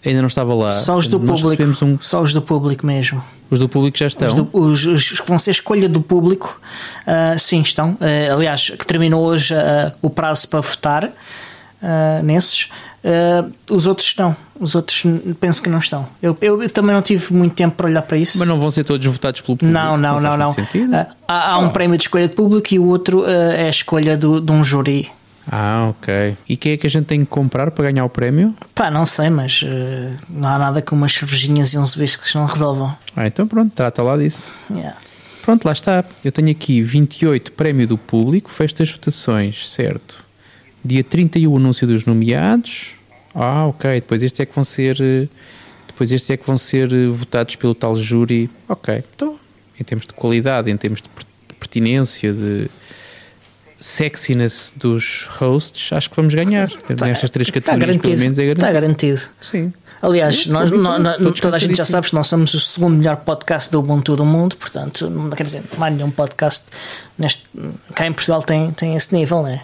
[0.05, 0.71] ainda não estava lá.
[0.71, 1.63] Só os do Nós público.
[1.85, 3.21] um- Só os do público mesmo.
[3.51, 4.27] os do público já estão.
[4.27, 6.61] Os, do- os- os- que vão ser escolha do público,
[7.05, 7.97] ah, sim, estão.
[7.99, 11.11] Ah, aliás, que terminou hoje ah, o prazo para votar
[12.23, 12.69] nesses.
[13.09, 14.35] Ah, os outros não.
[14.59, 15.03] Os outros
[15.39, 16.05] penso que não estão.
[16.21, 18.37] Eu, eu- eu também não tive muito tempo para olhar para isso.
[18.37, 19.71] Mas não vão ser todos votados pelo público.
[19.71, 20.51] não, não, não, não.
[20.53, 20.93] sentido.
[20.93, 23.69] Ah, há, há um prémio de escolha de público e o outro ah, é a
[23.69, 25.09] escolha do, de um júri.
[25.49, 26.35] Ah, ok.
[26.49, 28.53] E quem é que a gente tem que comprar para ganhar o prémio?
[28.75, 29.63] Pá, não sei, mas
[30.29, 32.93] não há nada que umas cervejinhas e uns whisks não resolvam.
[33.15, 34.51] Ah, então pronto, trata lá disso.
[34.69, 34.97] Yeah.
[35.43, 36.03] Pronto, lá está.
[36.25, 40.21] Eu tenho aqui 28 prémio do público, fecho das votações, certo.
[40.83, 42.96] Dia 31 o anúncio dos nomeados.
[43.39, 43.91] Ah, ok.
[44.01, 44.97] Depois estes é que vão ser.
[44.99, 45.27] eh,
[45.87, 48.49] Depois estes é que vão ser eh, votados pelo tal júri.
[48.67, 49.03] Ok.
[49.15, 49.39] Então,
[49.79, 52.67] em termos de qualidade, em termos de per- de pertinência, de
[53.79, 56.67] sexiness dos hosts, acho que vamos ganhar.
[56.99, 59.17] Nestas três Está categorias, pelo menos, é Está garantido.
[59.17, 59.21] garantido.
[59.39, 59.73] Sim.
[60.01, 60.71] Aliás, nós,
[61.39, 64.25] toda a gente já sabe que nós somos o segundo melhor podcast do Ubuntu do
[64.25, 66.65] mundo, portanto, não quer dizer, não há nenhum podcast
[67.17, 67.43] neste,
[67.95, 69.61] cá em Portugal tem, tem esse nível, né?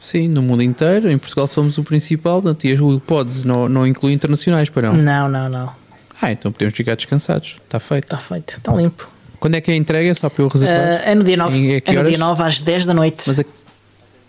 [0.00, 1.10] Sim, no mundo inteiro.
[1.10, 2.40] Em Portugal somos o principal.
[2.40, 4.94] Portanto, e as pods não, não inclui internacionais, para não.
[5.02, 5.72] Não, não, não.
[6.20, 7.56] Ah, então podemos ficar descansados.
[7.64, 8.04] Está feito.
[8.04, 9.08] Está feito, está limpo.
[9.40, 10.12] Quando é que é a entrega?
[10.14, 11.00] Só para eu reservar?
[11.00, 12.94] Uh, é no dia 9, Em- a que é no dia 9 às 10 da
[12.94, 13.24] noite.
[13.28, 13.44] Mas a-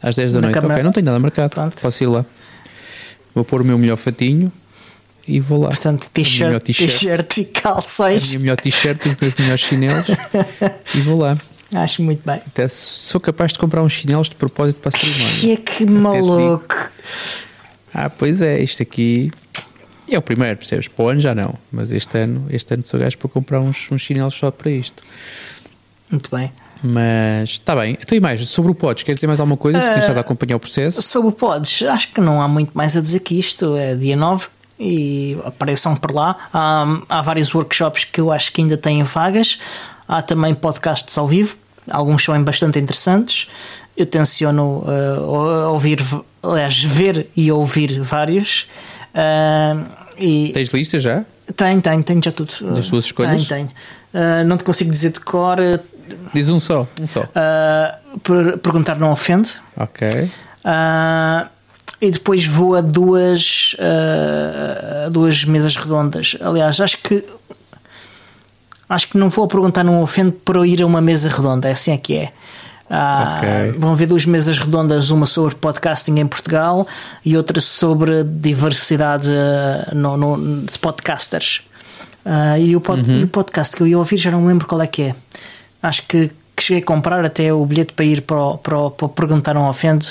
[0.03, 0.53] às 10 da Na noite.
[0.53, 0.73] Câmara.
[0.75, 1.49] Ok, não tenho nada marcado.
[1.49, 1.81] Pronto.
[1.81, 2.25] Posso ir lá.
[3.33, 4.51] Vou pôr o meu melhor fatinho
[5.27, 5.69] e vou lá.
[5.69, 8.27] Portanto, t-shirt, t-shirt e A calções.
[8.29, 10.05] minha melhor t-shirt e os meus melhores chinelos
[10.95, 11.37] e vou lá.
[11.73, 12.41] Acho muito bem.
[12.47, 15.39] Até sou capaz de comprar uns chinelos de propósito para a cerimónia.
[15.39, 16.91] Que é que maluco.
[17.93, 19.31] Ah, pois é, isto aqui
[20.09, 20.87] é o primeiro, percebes?
[20.87, 23.87] Para o ano já não, mas este ano, este ano sou gajo para comprar uns,
[23.91, 25.03] uns chinelos só para isto.
[26.09, 26.51] Muito bem.
[26.81, 27.97] Mas está bem.
[28.01, 28.47] Então, e mais?
[28.49, 29.77] Sobre o Pods, queres dizer mais alguma coisa?
[29.77, 31.01] Uh, Tens estado a acompanhar o processo?
[31.01, 33.75] Sobre o Pods, acho que não há muito mais a dizer que isto.
[33.75, 34.47] É dia 9
[34.79, 36.49] e apareçam por lá.
[36.53, 39.59] Há, há vários workshops que eu acho que ainda têm vagas.
[40.09, 41.55] Há também podcasts ao vivo,
[41.87, 43.47] alguns são bastante interessantes.
[43.95, 46.03] Eu tenciono uh, ouvir,
[46.41, 48.65] aliás, ver e ouvir vários.
[49.13, 49.85] Uh,
[50.17, 51.23] e Tens lista já?
[51.55, 52.51] Tenho, tenho, tenho já tudo.
[52.73, 53.45] Das tuas escolhas?
[53.47, 53.69] Tenho,
[54.13, 54.45] tenho.
[54.47, 55.57] Não te consigo dizer de cor.
[56.33, 57.23] Diz um só, um só.
[58.23, 59.61] Per perguntar não ofende.
[59.77, 60.07] Ok.
[62.01, 66.37] E depois vou a duas, uh, duas mesas redondas.
[66.39, 67.25] Aliás, acho que
[68.89, 71.91] acho que não vou perguntar não ofende para ir a uma mesa redonda, é assim
[71.91, 72.31] é que é.
[72.89, 73.79] Okay.
[73.79, 76.87] Vão ver duas mesas redondas, uma sobre podcasting em Portugal
[77.23, 79.29] e outra sobre diversidade
[79.93, 81.61] no, no, de podcasters.
[82.59, 83.19] e, o pod, uhum.
[83.19, 85.15] e o podcast que eu ia ouvir já não me lembro qual é que é.
[85.83, 88.91] Acho que, que cheguei a comprar até o bilhete para ir para o, para o,
[88.91, 90.07] para Perguntar Não Ofende,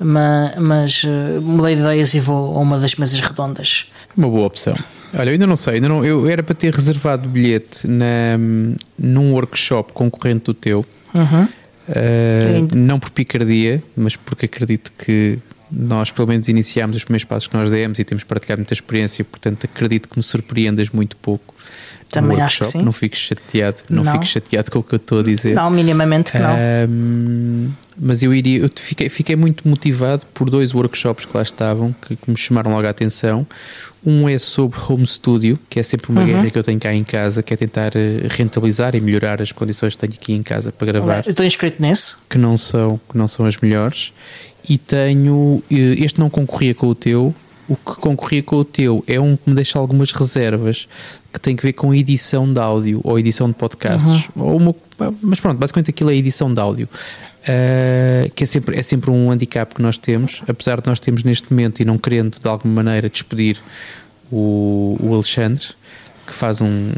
[0.00, 3.92] mas, mas uh, mudei de ideias e vou a uma das mesas redondas.
[4.16, 4.74] Uma boa opção.
[5.14, 8.38] Olha, eu ainda não sei, ainda não, eu era para ter reservado o bilhete na,
[8.98, 10.84] num workshop concorrente do teu.
[11.14, 11.44] Uhum.
[11.88, 15.38] Uh, não por picardia, mas porque acredito que
[15.70, 19.24] nós pelo menos iniciámos os primeiros passos que nós demos e temos partilhado muita experiência,
[19.24, 21.54] portanto acredito que me surpreendas muito pouco
[22.08, 22.82] também acho que sim.
[22.82, 24.12] Não fiques chateado, não, não.
[24.12, 25.54] fiques chateado com o que eu estou a dizer.
[25.54, 26.54] Não, minimamente que não.
[26.88, 31.94] Um, mas eu iria, eu fiquei, fiquei muito motivado por dois workshops que lá estavam
[32.06, 33.46] que, que me chamaram logo a atenção.
[34.06, 36.26] Um é sobre home studio, que é sempre uma uhum.
[36.28, 39.50] guerra que eu tenho cá em casa, que é tentar eh, rentabilizar e melhorar as
[39.50, 41.24] condições que tenho aqui em casa para gravar.
[41.26, 42.14] Eu estou inscrito nesse.
[42.30, 44.12] Que não são, que não são as melhores.
[44.68, 47.34] E tenho, eh, este não concorria com o teu,
[47.68, 50.88] o que concorria com o teu é um que me deixa algumas reservas
[51.32, 54.28] que tem que ver com edição de áudio ou edição de podcasts.
[54.34, 54.44] Uhum.
[54.44, 54.74] Ou uma,
[55.22, 56.88] mas pronto, basicamente aquilo é edição de áudio.
[57.42, 61.24] Uh, que é sempre, é sempre um handicap que nós temos, apesar de nós termos
[61.24, 63.58] neste momento e não querendo de alguma maneira despedir
[64.30, 65.64] o, o Alexandre,
[66.26, 66.90] que faz um,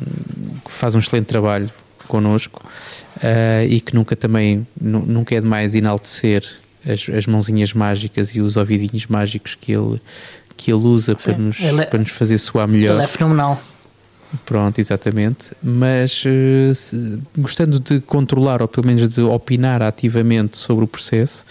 [0.65, 1.71] que faz um excelente trabalho
[2.09, 2.63] connosco
[3.19, 6.45] uh, e que nunca também nunca é demais enaltecer
[6.85, 10.01] as, as mãozinhas mágicas e os ouvidinhos mágicos que ele,
[10.57, 12.95] que ele usa Sim, para, nos, ele é, para nos fazer soar melhor.
[12.95, 13.63] Ele é fenomenal.
[14.45, 15.51] Pronto, exatamente.
[15.63, 21.45] Mas uh, se, gostando de controlar ou pelo menos de opinar ativamente sobre o processo,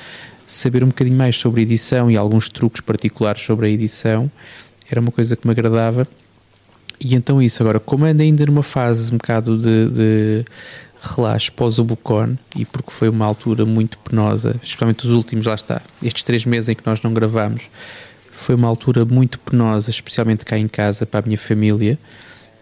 [0.48, 4.32] saber um bocadinho mais sobre edição e alguns truques particulares sobre a edição
[4.89, 6.08] era uma coisa que me agradava.
[7.00, 10.46] E então isso, agora, como ando ainda numa fase um bocado de, de
[11.02, 15.56] relaxo pós o Bucon e porque foi uma altura muito penosa, especialmente os últimos, lá
[15.56, 17.63] está, estes três meses em que nós não gravamos,
[18.32, 21.98] foi uma altura muito penosa, especialmente cá em casa, para a minha família.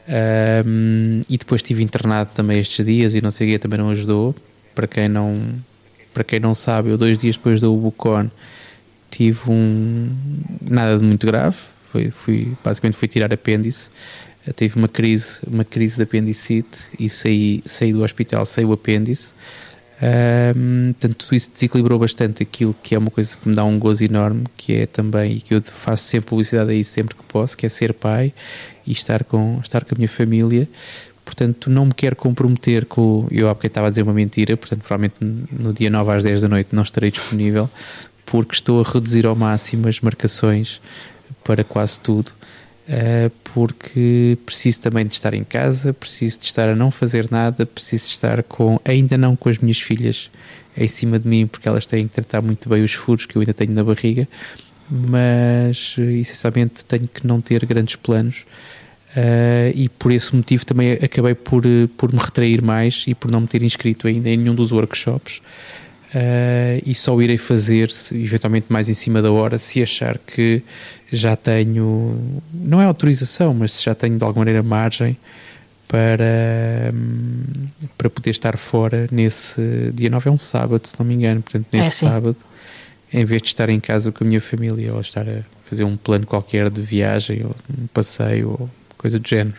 [0.07, 3.89] Um, e depois estive internado também estes dias e não sei o que também não
[3.89, 4.33] ajudou.
[4.73, 5.35] Para quem não,
[6.13, 8.29] para quem não sabe, eu dois dias depois do Bucon
[9.09, 10.09] tive um
[10.61, 11.57] nada de muito grave.
[11.91, 13.89] Foi, fui, basicamente fui tirar apêndice.
[14.55, 19.33] Tive uma crise, uma crise de apendicite e saí, saí do hospital, saí o apêndice.
[20.55, 23.77] Um, portanto, tudo isso desequilibrou bastante aquilo que é uma coisa que me dá um
[23.77, 27.57] gozo enorme, que é também, e que eu faço sempre publicidade aí sempre que posso,
[27.57, 28.31] que é ser pai
[28.87, 30.67] e estar com, estar com a minha família.
[31.25, 33.27] Portanto, não me quero comprometer com.
[33.29, 36.41] Eu há bocadinho estava a dizer uma mentira, portanto, provavelmente no dia 9 às 10
[36.41, 37.69] da noite não estarei disponível,
[38.25, 40.81] porque estou a reduzir ao máximo as marcações
[41.43, 42.31] para quase tudo.
[42.87, 47.65] Uh, porque preciso também de estar em casa, preciso de estar a não fazer nada,
[47.65, 50.31] preciso de estar com, ainda não com as minhas filhas
[50.77, 53.41] em cima de mim, porque elas têm que tratar muito bem os furos que eu
[53.41, 54.25] ainda tenho na barriga,
[54.89, 58.45] mas essencialmente tenho que não ter grandes planos.
[59.15, 61.63] Uh, e por esse motivo também acabei por,
[61.97, 65.41] por me retrair mais e por não me ter inscrito ainda em nenhum dos workshops.
[66.13, 70.61] Uh, e só irei fazer eventualmente mais em cima da hora se achar que
[71.11, 75.17] já tenho, não é autorização, mas se já tenho de alguma maneira margem
[75.87, 77.43] para, hum,
[77.97, 81.65] para poder estar fora nesse dia 9 é um sábado, se não me engano, portanto
[81.71, 82.37] nesse é, sábado,
[83.13, 85.97] em vez de estar em casa com a minha família ou estar a fazer um
[85.97, 89.55] plano qualquer de viagem ou um passeio ou coisa do género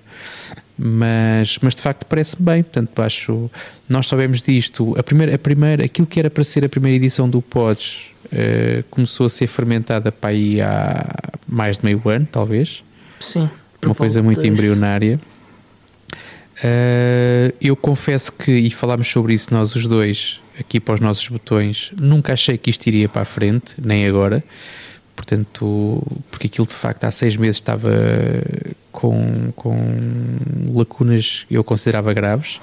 [0.79, 3.51] mas, mas de facto parece bem, portanto acho,
[3.89, 7.29] nós sabemos disto, a primeira, a primeira, aquilo que era para ser a primeira edição
[7.29, 11.05] do Pods uh, começou a ser fermentada para aí há
[11.49, 12.85] mais de meio ano, talvez.
[13.19, 13.51] Sim.
[13.85, 15.19] Uma coisa muito embrionária.
[16.59, 21.29] Uh, eu confesso que, e falámos sobre isso nós os dois, aqui para os nossos
[21.29, 24.43] botões, nunca achei que isto iria para a frente, nem agora.
[25.15, 27.91] Portanto, porque aquilo de facto há seis meses estava
[28.93, 29.77] com, com
[30.73, 32.61] lacunas que eu considerava graves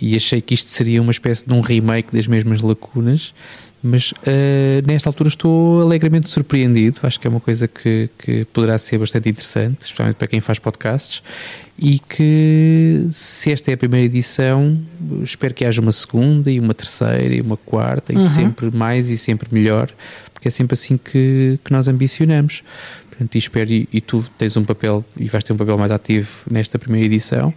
[0.00, 3.34] e achei que isto seria uma espécie de um remake das mesmas lacunas
[3.82, 6.98] mas uh, nesta altura estou alegremente surpreendido.
[7.02, 10.58] Acho que é uma coisa que, que poderá ser bastante interessante, especialmente para quem faz
[10.58, 11.22] podcasts.
[11.78, 14.78] E que, se esta é a primeira edição,
[15.22, 18.20] espero que haja uma segunda, e uma terceira, e uma quarta, uhum.
[18.20, 19.90] e sempre mais e sempre melhor,
[20.34, 22.62] porque é sempre assim que, que nós ambicionamos.
[23.08, 25.90] Portanto, e espero, e, e tu tens um papel, e vais ter um papel mais
[25.90, 27.54] ativo nesta primeira edição.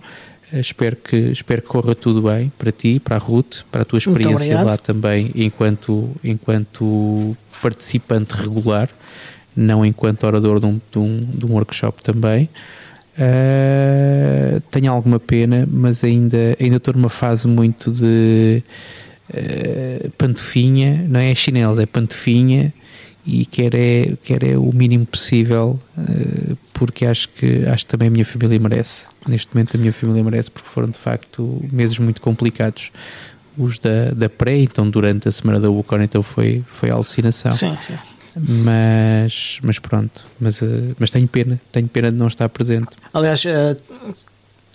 [0.53, 3.85] Eh, espero que, espero que corra tudo bem para ti, para a Ruth, para a
[3.85, 8.87] tua experiência lá também, enquanto, enquanto participante regular,
[9.55, 12.47] não enquanto orador de um, de um, de um workshop também.
[13.15, 18.63] Uh, tenho alguma pena, mas ainda, ainda estou numa fase muito de
[19.29, 22.73] uh, pantofinha, não é chinelos, é pantofinha
[23.25, 28.09] e quer é, quer é o mínimo possível uh, porque acho que, acho que também
[28.09, 29.07] a minha família merece.
[29.27, 32.91] Neste momento a minha família merece porque foram de facto meses muito complicados.
[33.57, 37.53] Os da, da pré, então durante a semana da Wucon, então foi, foi alucinação.
[37.53, 37.93] Sim, sim.
[38.35, 42.89] Mas, mas pronto, mas, uh, mas tenho pena, tenho pena de não estar presente.
[43.13, 43.77] Aliás, uh,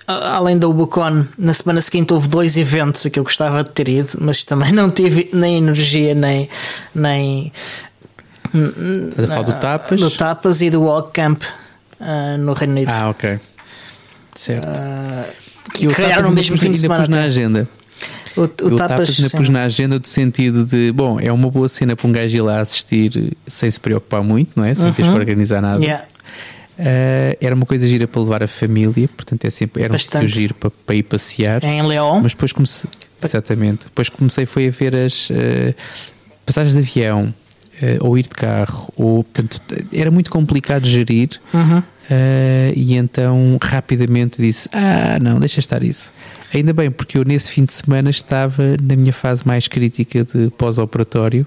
[0.08, 4.12] além da Ubucon, na semana seguinte houve dois eventos que eu gostava de ter ido,
[4.20, 6.48] mas também não tive nem energia nem,
[6.94, 7.52] nem
[8.54, 10.00] Estás a falar do Tapas?
[10.00, 11.42] Do Tapas e do Walk Camp
[12.00, 12.90] uh, no Reino Unido.
[12.92, 13.38] Ah, ok.
[14.34, 14.66] Certo.
[14.66, 15.32] Uh,
[15.72, 17.06] que criaram no mesmo fim de semana.
[17.08, 17.68] na agenda.
[18.36, 21.50] O, o, o Tapas, Tapas ainda pus na agenda do sentido de, bom, é uma
[21.50, 24.74] boa cena para um gajo ir lá assistir sem se preocupar muito, não é?
[24.74, 24.94] Sem uh -huh.
[24.94, 25.82] teres que organizar nada.
[25.82, 26.04] Yeah.
[26.78, 30.24] Uh, era uma coisa gira para levar a família, portanto é sempre, era Bastante.
[30.24, 31.64] um sítio giro para, para ir passear.
[31.64, 32.20] Em Leão.
[32.20, 32.88] Mas depois comecei,
[33.20, 35.74] exatamente, depois comecei foi a ver as uh,
[36.46, 37.34] passagens de avião,
[38.00, 39.60] ou ir de carro, ou portanto
[39.92, 41.78] era muito complicado gerir uhum.
[41.78, 41.84] uh,
[42.74, 46.12] e então rapidamente disse: Ah, não, deixa estar isso.
[46.52, 50.50] Ainda bem, porque eu nesse fim de semana estava na minha fase mais crítica de
[50.56, 51.46] pós-operatório.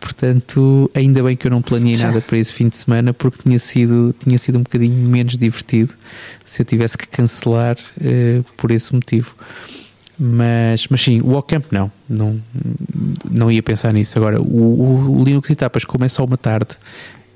[0.00, 3.58] Portanto, ainda bem que eu não planeei nada para esse fim de semana porque tinha
[3.58, 5.94] sido, tinha sido um bocadinho menos divertido
[6.44, 9.34] se eu tivesse que cancelar uh, por esse motivo.
[10.18, 12.40] Mas, mas sim, o Walkcamp não, não,
[13.30, 14.18] não ia pensar nisso.
[14.18, 16.76] Agora, o, o Linux Etapas, como é só uma tarde,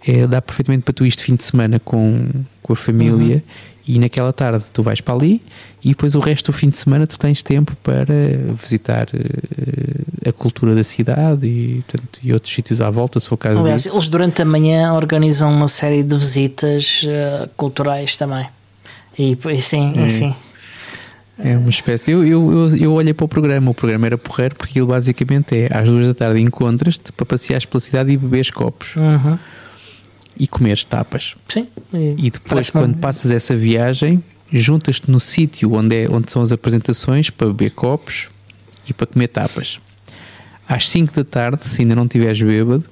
[0.06, 2.28] é, dá perfeitamente para tu este fim de semana com,
[2.60, 3.42] com a família uhum.
[3.86, 5.40] e naquela tarde tu vais para ali
[5.84, 8.14] e depois o resto do fim de semana tu tens tempo para
[8.60, 13.36] visitar uh, a cultura da cidade e, portanto, e outros sítios à volta, se for
[13.36, 13.94] caso Aliás, disso.
[13.94, 18.46] eles durante a manhã organizam uma série de visitas uh, culturais também.
[19.16, 20.06] E, e sim, é.
[20.06, 20.34] e sim.
[21.38, 22.10] É uma espécie.
[22.10, 25.56] Eu, eu, eu, eu, olhei para o programa, o programa era porreiro porque ele basicamente
[25.56, 29.38] é às duas da tarde encontras-te para passeares pela cidade e beberes copos uhum.
[30.38, 31.34] e comeres tapas.
[31.48, 31.66] Sim.
[31.92, 36.52] E, e depois, quando passas essa viagem, juntas-te no sítio onde, é, onde são as
[36.52, 38.28] apresentações para beber copos
[38.86, 39.80] e para comer tapas.
[40.68, 42.84] Às 5 da tarde, se ainda não estiveres bêbado,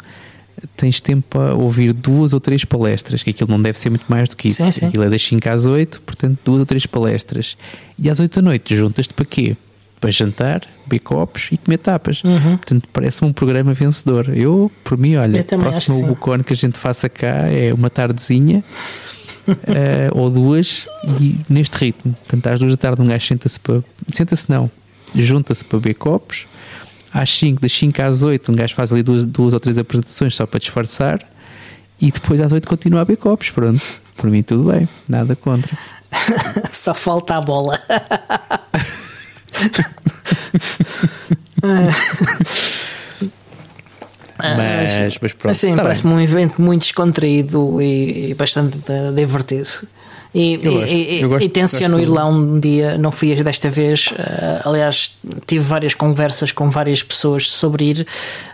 [0.76, 4.28] tens tempo para ouvir duas ou três palestras, que aquilo não deve ser muito mais
[4.28, 4.62] do que isso.
[4.62, 4.86] Sim, sim.
[4.86, 7.56] Aquilo é das 5 às 8, portanto, duas ou três palestras.
[7.98, 9.56] E às 8 da noite juntas-te para quê?
[10.00, 12.24] Para jantar, beber copos e comer tapas.
[12.24, 12.56] Uhum.
[12.56, 14.30] Portanto, parece-me um programa vencedor.
[14.34, 18.64] Eu, por mim, olha, o próximo Bucone que a gente faça cá é uma tardezinha.
[19.48, 19.52] uh,
[20.18, 20.86] ou duas
[21.20, 24.70] e neste ritmo, portanto às duas da tarde um gajo senta-se para senta-se não,
[25.14, 26.46] junta-se para beber copos
[27.12, 30.36] às 5, das 5 às 8, um gajo faz ali duas, duas ou três apresentações
[30.36, 31.20] só para disfarçar
[32.00, 33.50] e depois às 8 continua a ver copos.
[33.50, 33.80] Pronto,
[34.16, 35.76] por mim tudo bem, nada contra.
[36.72, 37.80] só falta a bola.
[44.38, 45.54] mas, mas pronto.
[45.54, 48.78] sim, tá parece-me um evento muito descontraído e, e bastante
[49.14, 49.68] divertido.
[50.32, 54.08] E, gosto, e, e, e tenciono ir lá um dia, não fui desta vez.
[54.08, 55.16] Uh, aliás,
[55.46, 58.06] tive várias conversas com várias pessoas sobre ir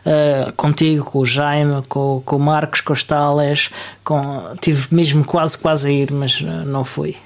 [0.06, 3.70] uh, contigo, com o Jaime, com, com o Marcos, com os Tales.
[4.02, 7.16] Com, tive mesmo quase, quase a ir, mas uh, não fui.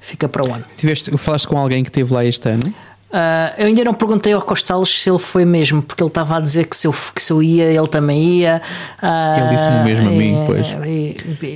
[0.00, 0.64] Fica para o ano.
[0.76, 2.74] Tiveste, falaste com alguém que esteve lá este ano?
[3.14, 6.40] Uh, eu ainda não perguntei ao Costales se ele foi mesmo, porque ele estava a
[6.40, 8.60] dizer que se eu, que se eu ia, ele também ia.
[9.00, 10.66] Uh, ele disse-me mesmo a mim, depois.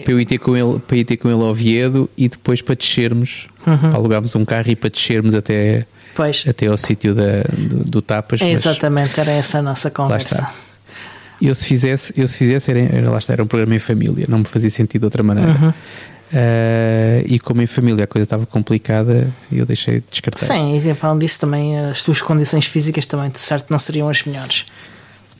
[0.05, 2.62] para eu ir ter com ele, para ir ter com ele ao Oviedo e depois
[2.62, 3.77] para descermos, uhum.
[3.77, 6.44] para alugarmos um carro e para descermos até, pois.
[6.47, 8.40] até ao sítio da, do, do Tapas.
[8.40, 10.49] É exatamente, era essa a nossa conversa.
[11.42, 14.27] Eu se fizesse, eu se fizesse era, era, lá está, era um programa em família,
[14.29, 15.51] não me fazia sentido de outra maneira.
[15.51, 15.73] Uhum.
[16.33, 20.47] Uh, e como em família a coisa estava complicada, eu deixei de descartar.
[20.47, 24.23] Sim, e para disso também as tuas condições físicas também de certo não seriam as
[24.25, 24.67] melhores.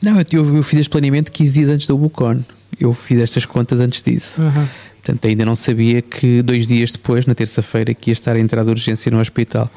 [0.01, 2.39] Não, eu, eu fiz este planeamento 15 dias antes do Bucon.
[2.79, 4.41] Eu fiz estas contas antes disso.
[4.41, 4.65] Uhum.
[5.03, 8.63] Portanto, ainda não sabia que dois dias depois, na terça-feira, que ia estar a entrar
[8.63, 9.69] de urgência no hospital.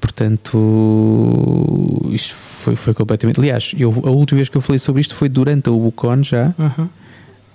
[0.00, 3.38] Portanto, isto foi, foi completamente.
[3.38, 6.54] Aliás, eu, a última vez que eu falei sobre isto foi durante a Ubucon já,
[6.58, 6.88] Uhum.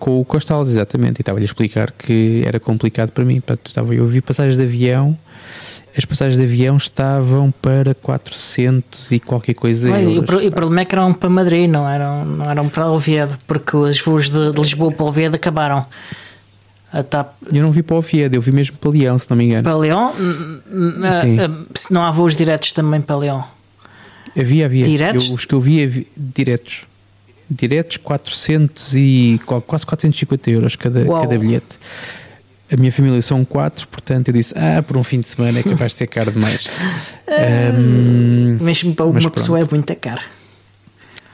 [0.05, 1.17] Com o Costales, exatamente.
[1.19, 3.41] E estava-lhe a explicar que era complicado para mim.
[3.41, 5.17] Portanto, estava, eu vi passagens de avião,
[5.97, 9.91] as passagens de avião estavam para 400 e qualquer coisa.
[9.91, 12.69] Olha, e o e o problema é que eram para Madrid, não eram, não eram
[12.69, 15.83] para Oviedo, porque os voos de, de Lisboa para Oviedo acabaram.
[17.09, 19.45] TAP Eu não vi para o Oviedo, eu vi mesmo para Leão, se não me
[19.45, 19.63] engano.
[19.63, 23.43] para Leão, a- se não há voos diretos também para Leão.
[24.37, 24.85] Havia, havia.
[24.85, 25.29] Diretos?
[25.29, 26.83] Eu- os que eu vi, havia- diretos.
[27.49, 31.21] Diretos, 400 e qua- quase 450 euros cada, Uau.
[31.21, 31.77] cada bilhete.
[32.71, 35.63] A minha família são quatro, portanto eu disse: Ah, por um fim de semana é
[35.63, 36.67] capaz de ser caro demais.
[37.29, 40.21] Ahm, Mesmo para uma pessoa é muito caro.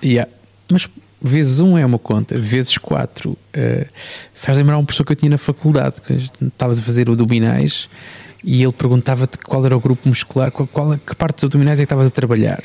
[0.04, 0.30] yeah.
[0.70, 0.90] Mas
[1.22, 3.86] vezes um é uma conta, vezes quatro eh,
[4.34, 6.14] faz lembrar uma pessoa que eu tinha na faculdade, que
[6.46, 7.88] estavas a fazer abdominais
[8.44, 11.84] e ele perguntava-te qual era o grupo muscular, qual, qual- que parte dos abdominais é
[11.84, 12.62] que estavas a trabalhar.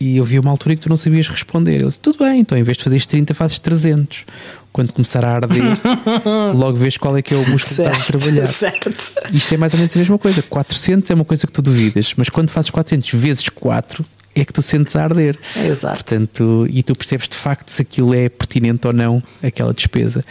[0.00, 1.74] E eu vi uma altura que tu não sabias responder.
[1.74, 4.24] Ele disse: Tudo bem, então em vez de fazeres 30, fazes 300.
[4.72, 5.62] Quando começar a arder,
[6.54, 8.46] logo vês qual é que é o músculo que estás a trabalhar.
[8.46, 8.90] certo.
[9.32, 10.42] Isto é mais ou menos a mesma coisa.
[10.42, 14.52] 400 é uma coisa que tu duvidas, mas quando fazes 400 vezes 4 é que
[14.52, 15.36] tu sentes a arder.
[15.56, 15.96] Exato.
[15.96, 20.24] Portanto, e tu percebes de facto se aquilo é pertinente ou não, aquela despesa.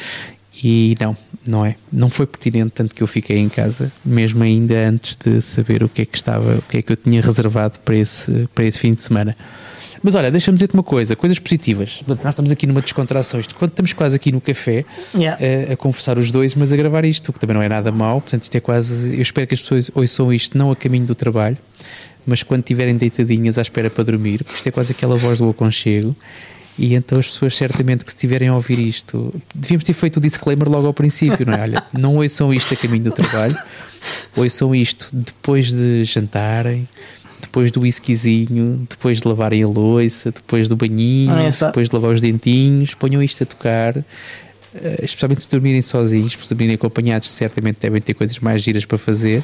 [0.61, 1.75] E não, não é.
[1.91, 5.89] Não foi pertinente, tanto que eu fiquei em casa, mesmo ainda antes de saber o
[5.89, 8.77] que é que estava, o que é que eu tinha reservado para esse, para esse
[8.79, 9.35] fim de semana.
[10.01, 12.01] Mas olha, deixa-me dizer-te uma coisa, coisas positivas.
[12.07, 13.39] Nós estamos aqui numa descontração.
[13.39, 15.37] Isto, quando estamos quase aqui no café, Yeah.
[15.69, 17.91] a, a conversar os dois, mas a gravar isto, o que também não é nada
[17.91, 18.21] mau.
[18.21, 19.15] Portanto, isto é quase.
[19.15, 21.57] Eu espero que as pessoas ouçam isto não a caminho do trabalho,
[22.25, 25.49] mas quando estiverem deitadinhas à espera para dormir, porque isto é quase aquela voz do
[25.49, 26.15] aconchego.
[26.77, 30.19] E então as pessoas, certamente, que se estiverem a ouvir isto, devíamos ter feito o
[30.19, 31.61] disclaimer logo ao princípio, não é?
[31.61, 33.55] Olha, não ouçam isto a caminho do trabalho,
[34.35, 36.87] ouçam isto depois de jantarem,
[37.41, 41.71] depois do whiskyzinho, depois de lavarem a louça, depois do banhinho, exato.
[41.71, 43.97] depois de lavar os dentinhos, ponham isto a tocar.
[44.75, 48.97] Eh, especialmente se dormirem sozinhos, se dormirem acompanhados, certamente devem ter coisas mais giras para
[48.97, 49.43] fazer.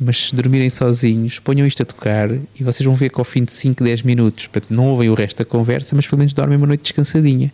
[0.00, 3.42] Mas se dormirem sozinhos, ponham isto a tocar e vocês vão ver que ao fim
[3.42, 6.66] de 5, 10 minutos, não ouvem o resto da conversa, mas pelo menos dormem uma
[6.68, 7.52] noite descansadinha.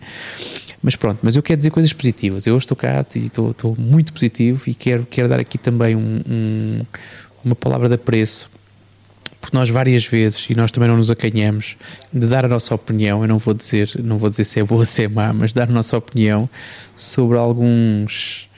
[0.83, 2.47] Mas pronto, mas eu quero dizer coisas positivas.
[2.47, 5.97] Eu hoje estou cá e estou, estou muito positivo e quero, quero dar aqui também
[5.97, 6.83] um- um-
[7.43, 8.51] uma palavra de apreço
[9.41, 11.77] porque nós várias vezes e nós também não nos acanhamos
[12.11, 14.81] de dar a nossa opinião, eu não vou dizer, não vou dizer se é boa
[14.81, 16.49] ou se é má, mas dar a nossa opinião
[16.97, 18.49] sobre alguns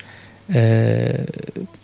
[0.49, 1.25] eh,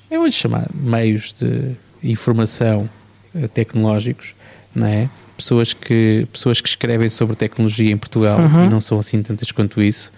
[0.08, 1.72] eu vou lhe chamar meios de
[2.02, 2.88] informação
[3.34, 4.34] eh, tecnológicos,
[4.74, 5.08] não é?
[5.36, 9.82] Pessoas que, pessoas que escrevem sobre tecnologia em Portugal e não são assim tantas quanto
[9.82, 10.12] isso.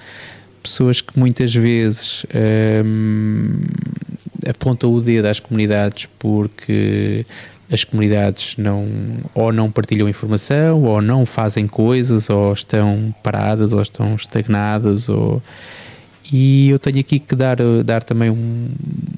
[0.63, 2.25] Pessoas que muitas vezes
[2.85, 3.61] hum,
[4.49, 7.25] apontam o dedo às comunidades porque
[7.71, 8.87] as comunidades não
[9.35, 15.43] ou não partilham informação ou não fazem coisas ou estão paradas ou estão estagnadas ou
[16.33, 18.69] e eu tenho aqui que dar, dar também um-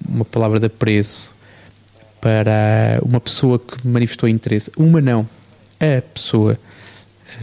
[0.09, 1.33] uma palavra de apreço
[2.27, 5.29] para uma pessoa que manifestou interesse, uma não,
[5.79, 6.59] a pessoa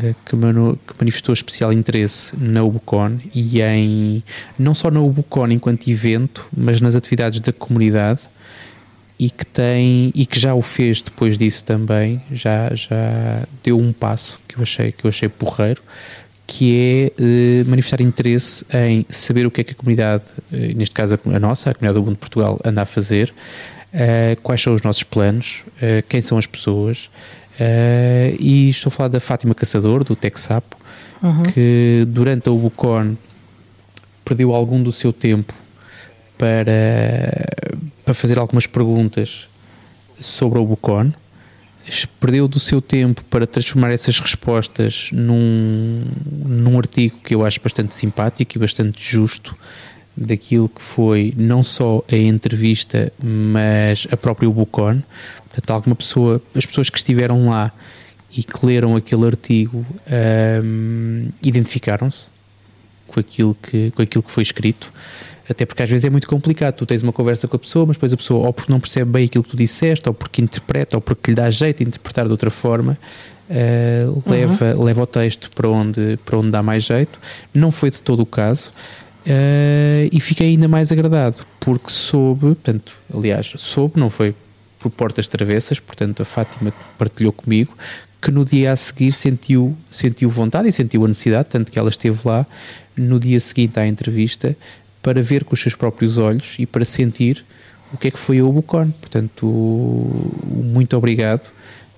[0.04, 0.36] eh, que,
[1.00, 4.22] manifestou especial interesse na Ubucon e em
[4.60, 8.20] não só na Ubucon enquanto evento, mas nas atividades da comunidade
[9.18, 13.94] e que tem e que já o fez depois disso também, já, já deu um
[13.94, 15.82] passo que eu achei, que eu achei porreiro,
[16.46, 20.94] que é eh, manifestar interesse em saber o que é que a comunidade, eh, neste
[20.94, 23.34] caso a, a nossa, a comunidade do Ubuntu de Portugal, anda a fazer,
[23.94, 27.10] eh, quais são os nossos planos, eh, quem são as pessoas,
[27.60, 30.78] eh, e estou a falar da Fátima Caçador, do Texapo,
[31.54, 33.16] que durante a Ubucon
[34.26, 35.54] perdeu algum do seu tempo
[36.38, 37.46] para,
[38.04, 39.48] para fazer algumas perguntas
[40.20, 41.14] sobre o Bucon,
[42.20, 46.04] perdeu do seu tempo para transformar essas respostas num,
[46.46, 49.56] num artigo que eu acho bastante simpático e bastante justo
[50.16, 55.02] daquilo que foi não só a entrevista, mas a própria Bucon.
[55.50, 57.72] Portanto, alguma pessoa, as pessoas que estiveram lá
[58.36, 59.86] e que leram aquele artigo
[60.64, 62.28] hum, identificaram-se
[63.08, 64.92] com aquilo, que, com aquilo que foi escrito.
[65.48, 66.76] Até porque às vezes é muito complicado.
[66.76, 69.12] Tu tens uma conversa com a pessoa, mas depois a pessoa, ou porque não percebe
[69.12, 72.26] bem aquilo que tu disseste, ou porque interpreta, ou porque lhe dá jeito de interpretar
[72.26, 72.98] de outra forma,
[73.50, 77.20] eh, leva, leva o texto para onde, para onde dá mais jeito.
[77.54, 78.72] Não foi de todo o caso.
[79.26, 84.36] Eh, e fiquei ainda mais agradado, porque soube, portanto, aliás, soube, não foi
[84.80, 87.74] por portas travessas, portanto, a Fátima partilhou comigo
[88.22, 91.90] que no dia a seguir sentiu, sentiu vontade e sentiu a necessidade, tanto que ela
[91.90, 92.46] esteve lá
[92.96, 94.56] no dia seguinte à entrevista,
[95.02, 97.44] para ver com os seus próprios olhos e para sentir
[97.92, 98.92] o que é que foi a Ubucon.
[98.92, 101.52] Portanto, muito obrigado.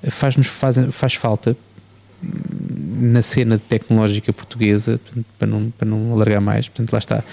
[0.10, 1.56] Faz-nos faz, faz falta
[2.22, 5.00] na cena tecnológica portuguesa,
[5.38, 7.24] para não, para não alargar mais, portanto, lá está.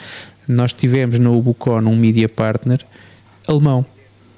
[0.47, 2.85] Nós tivemos na Ubucon um media partner
[3.47, 3.87] alemão.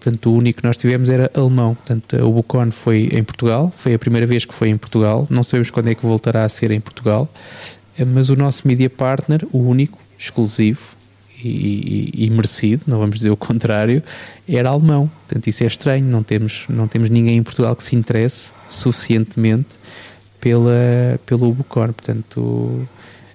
[0.00, 1.74] Portanto, o único que nós tivemos era alemão.
[1.74, 5.26] Portanto, a Ubucon foi em Portugal, foi a primeira vez que foi em Portugal.
[5.30, 7.26] Não sabemos quando é que voltará a ser em Portugal,
[8.08, 10.94] mas o nosso media partner, o único, exclusivo,
[11.42, 14.02] e, e, e, merecido, não vamos dizer o contrário,
[14.48, 15.10] era alemão.
[15.26, 16.04] Portanto, isso é estranho.
[16.04, 19.76] Não temos, não temos ninguém em Portugal que se interesse suficientemente
[20.44, 21.94] pela, pelo Ubucon.
[21.94, 22.86] Portanto,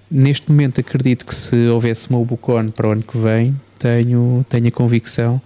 [0.08, 4.68] neste momento acredito que se houvesse uma Ubucon para o ano que vem, tenho, tenho
[4.68, 5.42] a convicção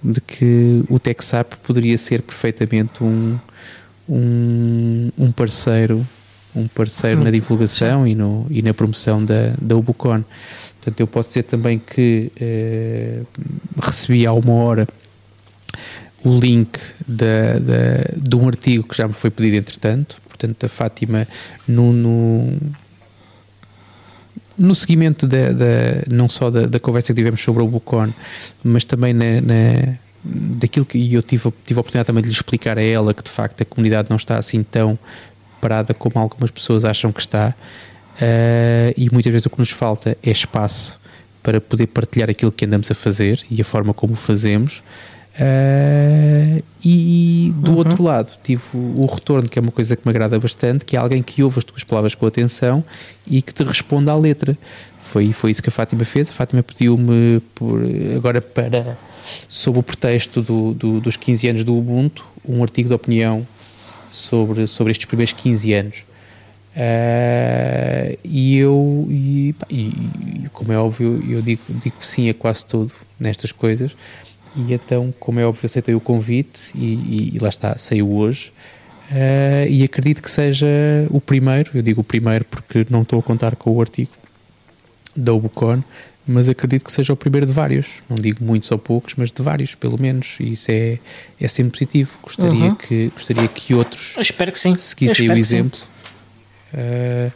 [0.00, 3.36] de que o TechSap poderia ser perfeitamente um,
[4.08, 6.06] um, um parceiro
[6.54, 10.24] um parceiro na divulgação e, no, e na promoção da, da Ubucon.
[10.76, 13.20] Portanto, eu posso dizer também que eh,
[13.80, 14.88] recebi há uma hora
[16.24, 20.20] o link da, da, de um artigo que já me foi pedido entretanto.
[20.38, 21.26] Portanto, a Fátima,
[21.66, 22.56] no, no,
[24.56, 28.12] no seguimento da, da, não só da, da, conversa que tivemos sobre o Bucon,
[28.62, 32.78] mas também na, na, daquilo que eu tive, tive a oportunidade também de lhe explicar
[32.78, 34.96] a ela que de facto a comunidade não está assim tão
[35.60, 37.52] parada como algumas pessoas acham que está.
[38.16, 40.98] Uh, e muitas vezes o que nos falta é espaço
[41.42, 44.82] para poder partilhar aquilo que andamos a fazer e a forma como o fazemos.
[45.38, 47.76] Uh, e do uhum.
[47.78, 50.96] outro lado, tive o, o, retorno, que é uma coisa que me agrada bastante, que
[50.96, 52.84] é alguém que ouve as tuas palavras com atenção
[53.26, 54.58] e que te responde à letra.
[55.02, 56.30] Foi, foi isso que a Fátima fez.
[56.30, 57.40] A Fátima pediu-me
[58.16, 58.98] agora para,
[59.48, 63.46] sob o pretexto do, do, dos 15 anos do Ubuntu, um artigo de opinião
[64.10, 65.96] sobre, sobre estes primeiros 15 anos.
[66.76, 72.92] Uh, e eu, e, e, como é óbvio, eu digo, digo sim a quase tudo
[73.18, 73.96] nestas coisas.
[74.58, 78.52] E então, como é óbvio, aceitei o convite e, e, e lá está, saiu hoje.
[79.10, 80.66] Uh, e acredito que seja
[81.10, 84.10] o primeiro, eu digo o primeiro porque não estou a contar com o artigo
[85.16, 85.82] da Ubucon,
[86.26, 87.86] mas acredito que seja o primeiro de vários.
[88.08, 90.36] Não digo muitos ou poucos, mas de vários, pelo menos.
[90.38, 90.98] E isso é,
[91.40, 92.18] é sempre positivo.
[92.22, 92.74] Gostaria, uhum.
[92.74, 94.76] que, gostaria que outros eu espero que sim.
[94.76, 95.80] seguissem o exemplo.
[96.74, 97.32] Uh,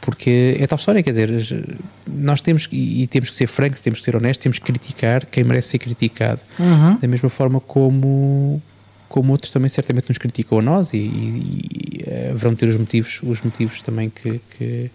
[0.00, 1.64] porque é tal história, quer dizer,
[2.06, 5.44] nós temos e temos que ser francos, temos que ser honestos, temos que criticar quem
[5.44, 6.40] merece ser criticado.
[6.58, 6.98] Uhum.
[6.98, 8.62] Da mesma forma como
[9.08, 13.20] como outros também certamente nos criticam a nós e, e, e haverão ter os motivos,
[13.22, 14.90] os motivos também que, que,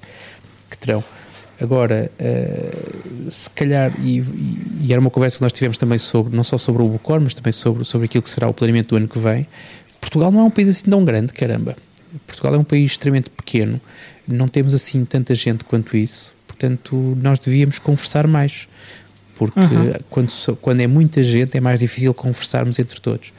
[0.70, 1.04] que terão.
[1.60, 4.24] Agora, uh, se calhar, e,
[4.82, 7.34] e, era uma conversa que nós tivemos também sobre, não só sobre o Bucor, mas
[7.34, 9.48] também sobre, sobre aquilo que será o planeamento do ano que vem,
[10.00, 11.76] Portugal não é um país assim tão grande, caramba.
[12.28, 13.80] Portugal é um país extremamente pequeno,
[14.28, 18.68] não temos assim tanta gente quanto isso, portanto, nós devíamos conversar mais.
[19.36, 19.94] Porque uhum.
[20.10, 23.34] quando, quando é muita gente é mais difícil conversarmos entre todos.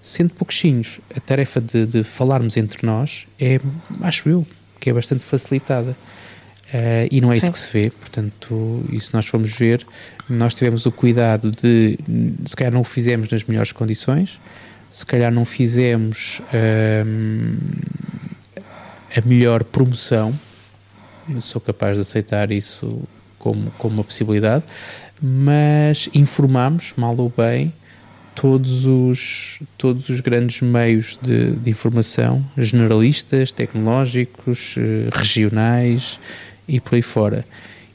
[0.00, 3.60] Sendo pouquinhos, a tarefa de, de falarmos entre nós é,
[4.00, 4.46] acho eu,
[4.78, 5.96] que é bastante facilitada.
[6.72, 7.42] Uh, e não é Sim.
[7.42, 9.84] isso que se vê, portanto, e se nós formos ver,
[10.28, 11.98] nós tivemos o cuidado de,
[12.46, 14.38] se calhar não o fizemos nas melhores condições,
[14.88, 17.04] se calhar não fizemos uh,
[19.16, 20.32] a melhor promoção,
[21.40, 23.02] sou capaz de aceitar isso
[23.38, 24.64] como, como uma possibilidade,
[25.20, 27.72] mas informamos, mal ou bem,
[28.34, 36.18] todos os, todos os grandes meios de, de informação, generalistas, tecnológicos, eh, regionais,
[36.66, 37.44] e por aí fora.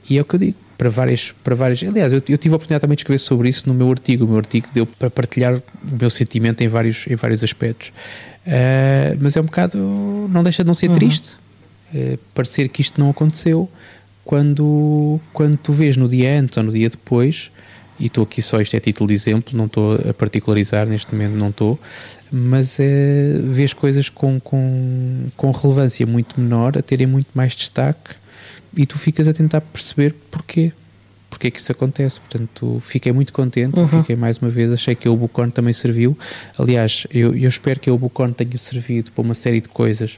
[0.09, 1.81] E é o que eu digo, para várias, para várias.
[1.81, 4.25] Aliás, eu, eu tive a oportunidade também de escrever sobre isso no meu artigo.
[4.25, 5.61] O meu artigo deu para partilhar o
[5.99, 7.91] meu sentimento em vários, em vários aspectos.
[8.45, 9.77] Uh, mas é um bocado.
[10.29, 10.95] Não deixa de não ser uhum.
[10.95, 11.33] triste.
[11.93, 13.69] Uh, parecer que isto não aconteceu
[14.23, 17.51] quando, quando tu vês no dia antes ou no dia depois.
[17.97, 21.31] E estou aqui só, isto é título de exemplo, não estou a particularizar, neste momento
[21.31, 21.79] não estou,
[22.29, 28.15] mas é, vês coisas com, com, com relevância muito menor a terem muito mais destaque
[28.75, 30.73] e tu ficas a tentar perceber porquê.
[31.35, 32.17] Porquê que isso acontece?
[32.21, 33.87] Portanto, fiquei muito contente, uhum.
[33.89, 36.17] fiquei mais uma vez, achei que a Ubucon também serviu.
[36.57, 40.17] Aliás, eu, eu espero que a Ubucon tenha servido para uma série de coisas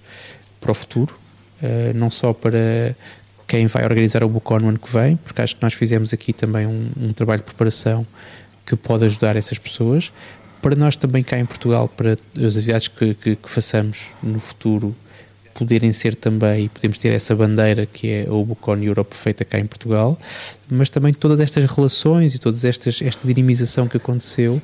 [0.62, 1.18] para o futuro,
[1.60, 2.96] uh, não só para
[3.48, 6.34] quem vai organizar o Ubucon no ano que vem, porque acho que nós fizemos aqui
[6.34, 8.06] também um, um trabalho de preparação
[8.64, 10.14] que pode ajudar essas pessoas,
[10.62, 14.96] para nós também cá em Portugal, para as atividades que, que, que façamos no futuro
[15.58, 19.66] poderem ser também, podemos ter essa bandeira que é a Ubucon Europe feita cá em
[19.66, 20.16] Portugal,
[20.70, 24.62] mas também todas estas relações e toda esta dinamização que aconteceu,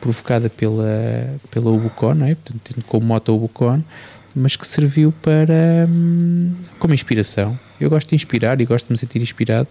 [0.00, 2.34] provocada pela, pela Ubucon, é?
[2.34, 3.82] Portanto, como moto a Ubucon,
[4.34, 7.58] mas que serviu para hum, como inspiração.
[7.80, 9.68] Eu gosto de inspirar e gosto de me sentir inspirado.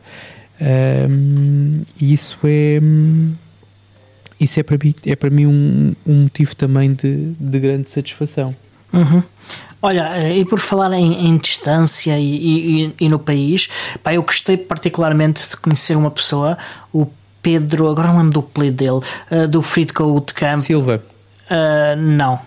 [1.10, 2.80] Um, e isso é
[4.40, 8.56] isso é para mim, é para mim um, um motivo também de, de grande satisfação.
[8.94, 9.22] Uhum.
[9.82, 13.68] Olha, eh, e por falar em, em distância e, e, e, no país,
[14.04, 16.58] pá, eu gostei particularmente de conhecer uma pessoa,
[16.94, 17.08] o
[17.42, 19.02] Pedro, agora não lembro do apelido dele,
[19.32, 20.62] uh, do Free Code Camp.
[20.62, 21.02] Silva.
[21.50, 22.40] Uh, não.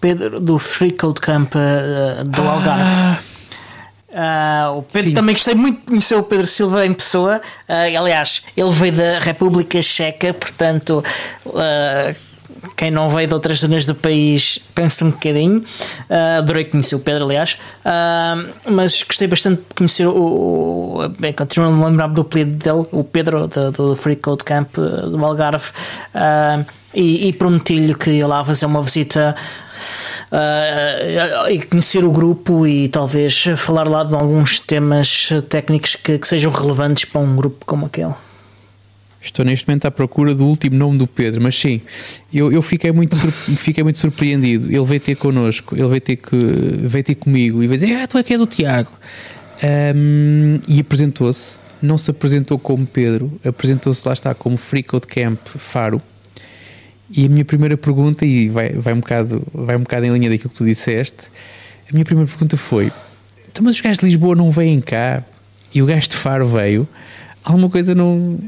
[0.00, 2.52] Pedro do Free Code Camp uh, do ah.
[2.52, 3.26] Algarve.
[4.16, 5.14] Uh, o Pedro Sim.
[5.14, 7.40] também gostei muito de conhecer o Pedro Silva em pessoa.
[7.68, 11.04] Uh, aliás, ele veio da República Checa, portanto,
[11.44, 12.25] uh,
[12.76, 15.62] quem não veio de outras zonas do país pensa um bocadinho.
[16.38, 17.58] adorei conhecer o Pedro, aliás,
[18.68, 20.12] mas gostei bastante de conhecer o.
[20.12, 24.44] o bem, continuo a me lembrar do apelido dele, o Pedro, do, do Free Code
[24.44, 25.70] Camp do Algarve,
[26.94, 29.34] e, e prometi-lhe que ia lá fazer uma visita
[30.32, 36.26] uh, e conhecer o grupo e talvez falar lá de alguns temas técnicos que, que
[36.26, 38.14] sejam relevantes para um grupo como aquele.
[39.26, 41.80] Estou neste momento à procura do último nome do Pedro, mas sim,
[42.32, 43.16] eu, eu fiquei, muito
[43.58, 44.66] fiquei muito surpreendido.
[44.72, 48.06] Ele veio ter connosco, ele veio ter, que, veio ter comigo e veio dizer: Ah,
[48.06, 48.90] tu é que é do Tiago.
[49.96, 55.40] Um, e apresentou-se, não se apresentou como Pedro, apresentou-se lá está como Free Code Camp
[55.44, 56.00] Faro.
[57.10, 60.28] E a minha primeira pergunta, e vai, vai, um bocado, vai um bocado em linha
[60.28, 61.24] daquilo que tu disseste,
[61.88, 62.92] a minha primeira pergunta foi:
[63.50, 65.24] então, mas os gajos de Lisboa não vêm cá
[65.74, 66.86] e o gajo de Faro veio?
[67.42, 68.38] Alguma coisa não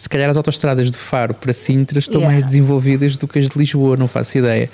[0.00, 2.34] se calhar as autoestradas de Faro para Sintra estão yeah.
[2.34, 4.70] mais desenvolvidas do que as de Lisboa, não faço ideia.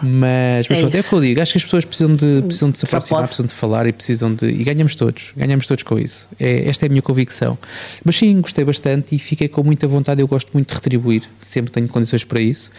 [0.00, 1.40] Mas, mas é, pronto, é o que eu digo.
[1.40, 4.32] Acho que as pessoas precisam de, precisam de se aproximar, precisam de falar e precisam
[4.32, 4.46] de.
[4.46, 6.28] E ganhamos todos, ganhamos todos com isso.
[6.38, 7.58] É, esta é a minha convicção.
[8.04, 10.20] Mas sim, gostei bastante e fiquei com muita vontade.
[10.20, 12.70] Eu gosto muito de retribuir, sempre tenho condições para isso.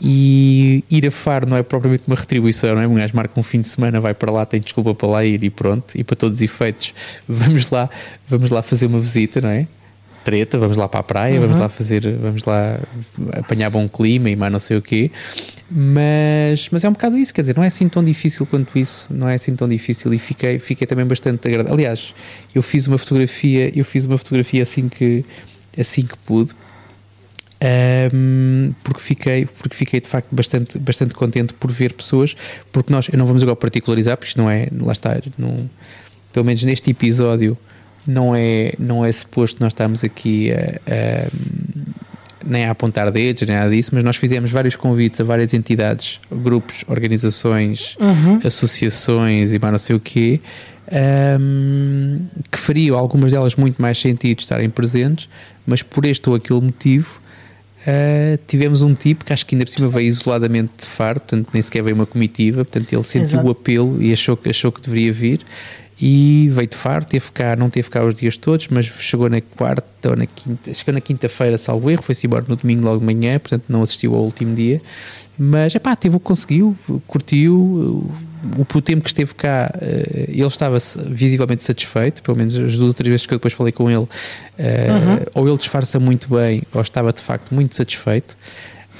[0.00, 2.86] E ir a Faro não é propriamente uma retribuição, não é?
[2.86, 5.42] Um gajo marca um fim de semana, vai para lá, tem desculpa para lá ir
[5.42, 5.92] e pronto.
[5.96, 6.94] E para todos os efeitos,
[7.26, 7.90] vamos lá,
[8.28, 9.66] vamos lá fazer uma visita, não é?
[10.24, 11.42] Treta, vamos lá para a praia, uhum.
[11.42, 12.78] vamos lá fazer, vamos lá
[13.32, 15.10] apanhar bom clima e mais não sei o quê.
[15.74, 19.06] Mas, mas é um bocado isso, quer dizer, não é assim tão difícil quanto isso,
[19.08, 21.72] não é assim tão difícil e fiquei, fiquei também bastante agradável.
[21.72, 22.14] Aliás,
[22.54, 25.24] eu fiz uma fotografia, eu fiz uma fotografia assim que,
[25.78, 26.52] assim que pude.
[28.12, 32.34] Um, porque fiquei porque fiquei de facto bastante bastante contente por ver pessoas
[32.72, 35.70] porque nós eu não vamos agora particularizar porque isto não é lá está não,
[36.32, 37.56] pelo menos neste episódio
[38.06, 41.28] não é, não é suposto nós estamos aqui a, a,
[42.44, 46.20] nem a apontar dedos, nem nada disso, mas nós fizemos vários convites a várias entidades,
[46.30, 48.40] grupos, organizações, uhum.
[48.44, 50.40] associações e mais não sei o quê,
[51.40, 55.28] um, que fariam algumas delas muito mais sentido estarem presentes,
[55.66, 57.20] mas por este ou aquele motivo.
[57.82, 61.48] Uh, tivemos um tipo que acho que ainda por cima veio isoladamente de Faro, portanto
[61.52, 63.48] nem sequer veio uma comitiva, portanto ele sentiu Exato.
[63.48, 65.40] o apelo e achou achou que deveria vir
[66.04, 69.40] e veio de Faro, teve cá, não teve cá os dias todos, mas chegou na
[69.40, 73.06] quarta ou na quinta, chegou na quinta-feira, salvo erro, foi-se embora no domingo logo de
[73.06, 74.80] manhã, portanto não assistiu ao último dia,
[75.38, 76.76] mas é pá, teve o que conseguiu,
[77.06, 77.54] curtiu,
[78.58, 80.76] o, o tempo que esteve cá, eh, ele estava
[81.06, 84.08] visivelmente satisfeito, pelo menos as duas ou três vezes que eu depois falei com ele,
[84.58, 85.18] eh, uhum.
[85.34, 88.36] ou ele disfarça muito bem, ou estava de facto muito satisfeito,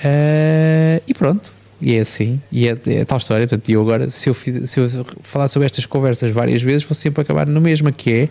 [0.04, 1.52] eh, e pronto,
[1.82, 3.46] e é assim, e é, é tal história.
[3.46, 4.88] Portanto, eu agora, se eu, fiz, se eu
[5.22, 8.28] falar sobre estas conversas várias vezes, vou sempre acabar no mesmo, que é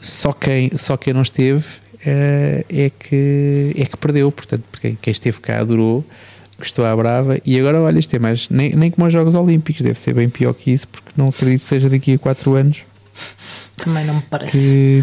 [0.00, 1.64] só quem, só quem não esteve
[2.06, 4.30] é, é que, é que perdeu.
[4.30, 6.04] Portanto, quem, quem esteve cá adorou,
[6.58, 7.38] gostou à brava.
[7.44, 10.28] E agora, olha, isto é mais, nem, nem como os Jogos Olímpicos, deve ser bem
[10.28, 12.82] pior que isso, porque não acredito que seja daqui a 4 anos.
[13.76, 14.52] Também não me parece.
[14.52, 15.02] Que,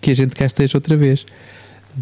[0.00, 1.26] que a gente cá esteja outra vez.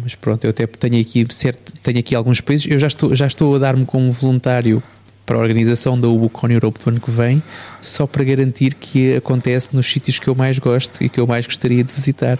[0.01, 2.69] Mas pronto, eu até tenho aqui, certo, tenho aqui alguns países.
[2.69, 4.83] Eu já estou, já estou a dar-me como voluntário
[5.25, 7.41] para a organização da UBUCON Europe do ano que vem,
[7.81, 11.45] só para garantir que acontece nos sítios que eu mais gosto e que eu mais
[11.47, 12.37] gostaria de visitar.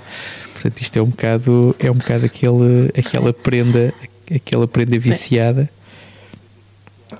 [0.53, 3.93] Portanto, isto é um bocado, é um bocado aquele, aquela prenda,
[4.33, 5.69] aquela prenda viciada.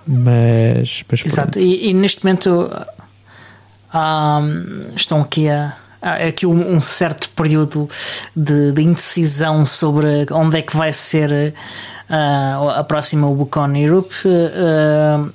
[0.06, 2.70] Mas, mas Exato, e, e, neste momento
[3.94, 5.76] um, estão aqui a
[6.06, 7.90] há aqui um, um certo período
[8.36, 11.54] de, de, indecisão sobre onde é que vai ser
[12.10, 14.14] uh, a próxima Ubucon Europe.
[14.28, 15.34] Uh,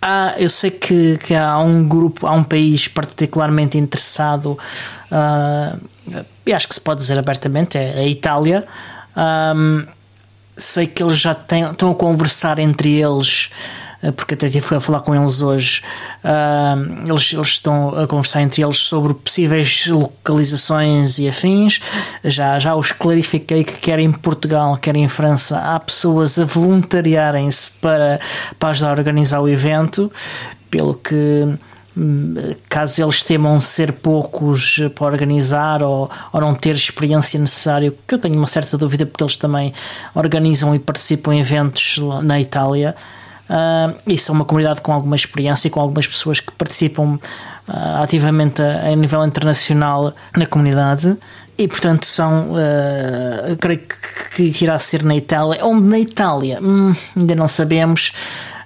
[0.00, 4.58] há, eu sei que, que, há um grupo, há um país particularmente interessado,
[5.12, 5.78] uh,
[6.46, 8.66] e acho que se pode dizer abertamente, é a Itália.
[9.54, 9.86] Um,
[10.56, 13.50] sei que eles já têm, estão a conversar entre eles
[14.12, 15.82] porque até fui a falar com eles hoje.
[16.22, 21.80] Uh, eles, eles, estão a conversar entre eles sobre possíveis localizações e afins.
[22.22, 27.72] Já, já os clarifiquei que quer em Portugal, quer em França, há pessoas a voluntariarem-se
[27.80, 28.20] para,
[28.58, 30.10] para ajudar a organizar o evento,
[30.70, 31.56] pelo que
[32.68, 38.18] caso eles temam ser poucos para organizar ou, ou não ter experiência necessária, que eu
[38.18, 39.72] tenho uma certa dúvida porque eles também
[40.14, 42.96] organizam e participam em eventos na Itália.
[43.44, 47.18] Uh, e são uma comunidade com alguma experiência e com algumas pessoas que participam
[47.68, 51.16] uh, ativamente a, a, nível internacional na comunidade.
[51.56, 53.80] E portanto são uh, creio
[54.34, 58.12] que, que, irá ser na Itália onde na Itália hum, ainda não sabemos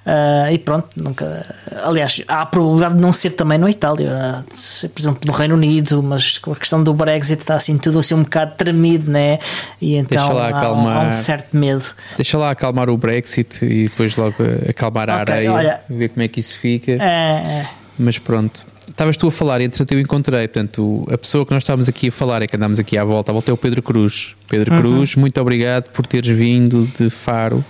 [0.08, 1.44] Uh, e pronto, nunca.
[1.84, 5.54] Aliás, há a probabilidade de não ser também na Itália, uh, por exemplo, no Reino
[5.54, 9.38] Unido, mas com a questão do Brexit está assim tudo assim um bocado tremido, né?
[9.78, 11.84] E então há, acalmar, há, um certo medo.
[12.16, 14.36] Deixa lá acalmar o Brexit e depois logo
[14.66, 16.92] acalmar a okay, areia, olha, ver como é que isso fica.
[16.92, 17.66] É, é.
[17.98, 18.64] Mas pronto.
[18.88, 22.12] Estavas tu a falar, entretanto eu encontrei, portanto, a pessoa que nós estávamos aqui a
[22.12, 24.34] falar é que andámos aqui à volta, à volta é o Pedro Cruz.
[24.48, 24.80] Pedro uhum.
[24.80, 27.62] Cruz, muito obrigado por teres vindo de Faro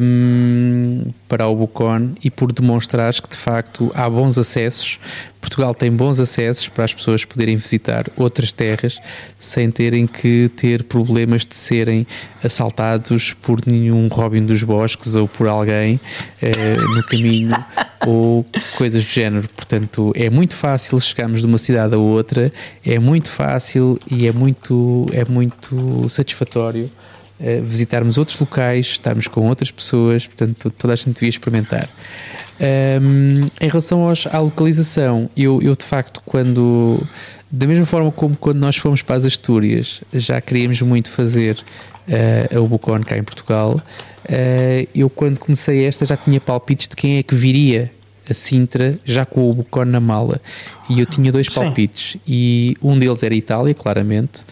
[0.00, 4.98] um, para o Bucon e por demonstrares que de facto há bons acessos.
[5.40, 8.98] Portugal tem bons acessos para as pessoas poderem visitar outras terras
[9.38, 12.06] sem terem que ter problemas de serem
[12.42, 17.54] assaltados por nenhum Robin dos Bosques ou por alguém uh, no caminho
[18.06, 19.46] ou coisas do género.
[19.48, 22.50] Portanto, é muito fácil chegarmos de uma cidade a outra,
[22.84, 26.90] é muito fácil e é muito, é muito satisfatório
[27.62, 31.88] visitarmos outros locais, estarmos com outras pessoas, portanto, toda a gente devia experimentar.
[32.60, 37.02] Um, em relação aos, à localização, eu, eu de facto, quando
[37.50, 41.56] da mesma forma como quando nós fomos para as Astúrias, já queríamos muito fazer
[42.08, 43.80] uh, a Ubucon cá em Portugal.
[44.24, 47.92] Uh, eu, quando comecei esta, já tinha palpites de quem é que viria
[48.28, 50.40] a Sintra já com o Ubucon na mala.
[50.90, 52.20] E eu tinha dois palpites, Sim.
[52.26, 54.42] e um deles era Itália, claramente.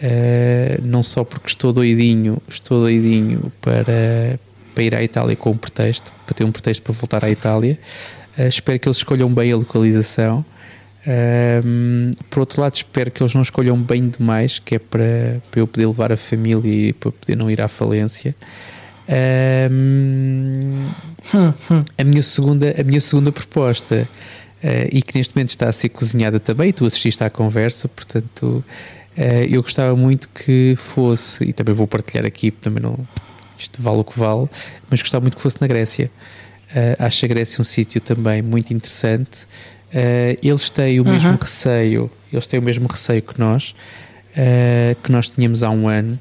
[0.00, 4.38] Uh, não só porque estou doidinho, estou doidinho para,
[4.72, 7.76] para ir à Itália com um pretexto, para ter um pretexto para voltar à Itália.
[8.38, 10.44] Uh, espero que eles escolham bem a localização.
[11.04, 15.60] Uh, por outro lado, espero que eles não escolham bem demais, que é para, para
[15.60, 18.36] eu poder levar a família e para poder não ir à falência.
[21.98, 24.06] a minha segunda, a minha segunda proposta,
[24.92, 28.97] e que neste momento está a ser cozinhada também, tu assististe à conversa, portanto eh,
[29.48, 32.96] eu gostava muito que fosse, e também vou partilhar aqui, também não,
[33.58, 34.48] isto vale o que vale,
[34.88, 36.10] mas gostava muito que fosse na Grécia.
[36.70, 39.44] Uh, acho a Grécia um sítio também muito interessante.
[39.92, 41.12] Uh, eles têm o uhum.
[41.12, 43.74] mesmo receio, eles têm o mesmo receio que nós,
[44.32, 46.18] uh, que nós tínhamos há um ano,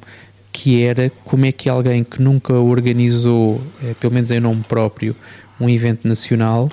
[0.51, 3.61] que era como é que alguém que nunca organizou,
[3.99, 5.15] pelo menos em nome próprio,
[5.59, 6.67] um evento nacional,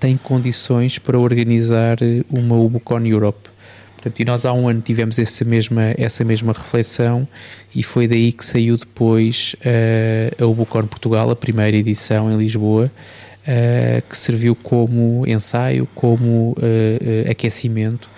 [0.00, 3.48] tem condições para organizar uma Ubucon Europe.
[4.06, 7.26] Portanto, e nós há um ano tivemos essa mesma, essa mesma reflexão
[7.74, 12.88] e foi daí que saiu depois uh, a Ubucon Portugal, a primeira edição em Lisboa,
[12.88, 18.08] uh, que serviu como ensaio, como uh, aquecimento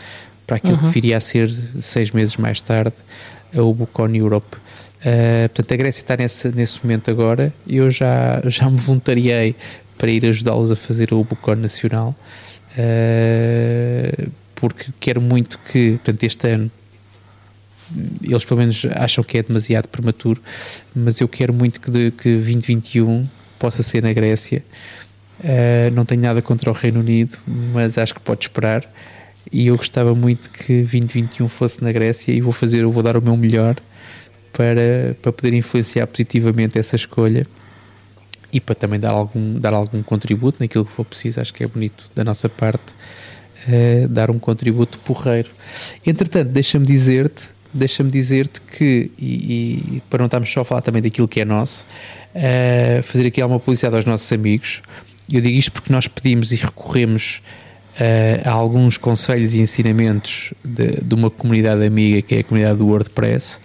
[0.47, 0.89] para aquilo uhum.
[0.89, 2.97] que viria a ser seis meses mais tarde
[3.57, 4.59] a Ubucon Europe.
[5.55, 7.53] Portanto, a Grécia está nesse, nesse momento agora.
[7.67, 9.55] Eu já, já me voluntariei
[9.97, 12.15] para ir ajudá-los a fazer a Ubucon Nacional.
[12.77, 14.31] Uh,
[14.61, 16.71] porque quero muito que, portanto, este ano
[18.23, 20.43] eles pelo menos acham que é demasiado prematuro,
[20.95, 23.27] mas eu quero muito que, de, que 2021
[23.59, 24.63] possa ser na Grécia.
[25.41, 28.85] Uh, não tenho nada contra o Reino Unido, mas acho que pode esperar.
[29.51, 33.17] E eu gostava muito que 2021 fosse na Grécia e vou fazer, eu vou dar
[33.17, 33.77] o meu melhor
[34.53, 37.47] para, para poder influenciar positivamente essa escolha
[38.53, 41.41] e para também dar algum, dar algum contributo naquilo que for preciso.
[41.41, 42.95] Acho que é bonito da nossa parte
[43.67, 45.49] uh, dar um contributo porreiro.
[46.07, 51.03] Entretanto, deixa-me dizer-te, deixa-me dizer-te que, e, e, para não estarmos só a falar também
[51.03, 51.87] daquilo que é nosso,
[52.35, 54.83] uh, fazer aqui alguma publicidade aos nossos amigos.
[55.31, 57.43] Eu digo isto porque nós pedimos e recorremos
[57.99, 62.79] uh, a alguns conselhos e ensinamentos de, de, uma comunidade amiga que é a comunidade
[62.79, 63.59] do WordPress.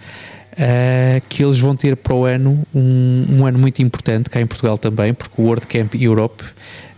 [0.52, 4.46] Uh, que eles vão ter para o ano um, um, ano muito importante cá em
[4.46, 6.44] Portugal também, porque o WordCamp Europe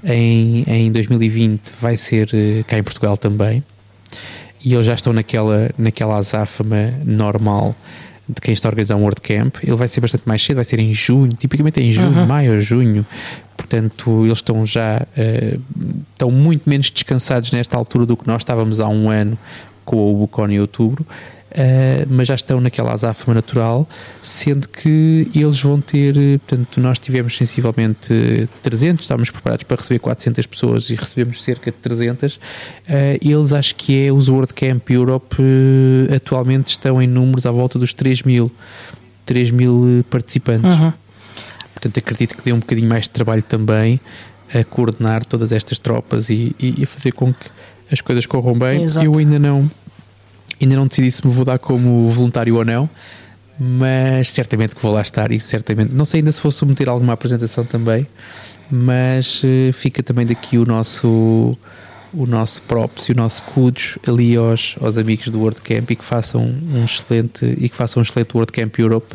[0.07, 3.63] em, em 2020 vai ser uh, cá em Portugal também.
[4.65, 7.75] E eles já estão naquela, naquela azáfama normal
[8.29, 9.57] de quem está a organizar um WordCamp.
[9.63, 12.27] Ele vai ser bastante mais cedo, vai ser em junho, tipicamente é em junho, uhum.
[12.27, 13.07] maio ou junho.
[13.57, 15.61] Portanto, eles estão já uh,
[16.13, 19.39] estão muito menos descansados nesta altura do que nós estávamos há um ano
[19.85, 21.07] com o Bucon em outubro.
[21.57, 23.89] Uh, mas já estão naquela azáfama natural,
[24.21, 30.45] sendo que eles vão ter, portanto, nós tivemos sensivelmente 300, estávamos preparados para receber 400
[30.45, 32.37] pessoas e recebemos cerca de 300.
[32.37, 32.41] Uh,
[32.89, 37.79] eh, eles acho que é os WordCamp Europe uh, atualmente estão em números à volta
[37.79, 38.53] dos 3 mil,
[39.25, 40.79] 3 mil participantes.
[40.79, 40.93] Uhum.
[41.73, 43.99] Portanto, acredito que dê um bocadinho mais de trabalho também.
[44.55, 47.49] a coordenar todas estas tropas e, e, e a fazer com que
[47.91, 48.83] as coisas corram bem.
[48.83, 49.07] Exato.
[49.07, 49.69] Eu ainda não,
[50.61, 52.89] ainda não decidi se me vou dar como voluntário ou não,
[53.59, 57.13] mas certamente que vou lá estar e certamente, não sei ainda se vou submeter alguma
[57.13, 58.07] apresentação também,
[58.71, 61.57] mas uh, fica também daqui o nosso
[62.15, 66.05] o nosso props e o nosso cudos ali aos, aos amigos do WordCamp e que
[66.05, 69.15] façam um excelente e que façam um excelente WordCamp Europe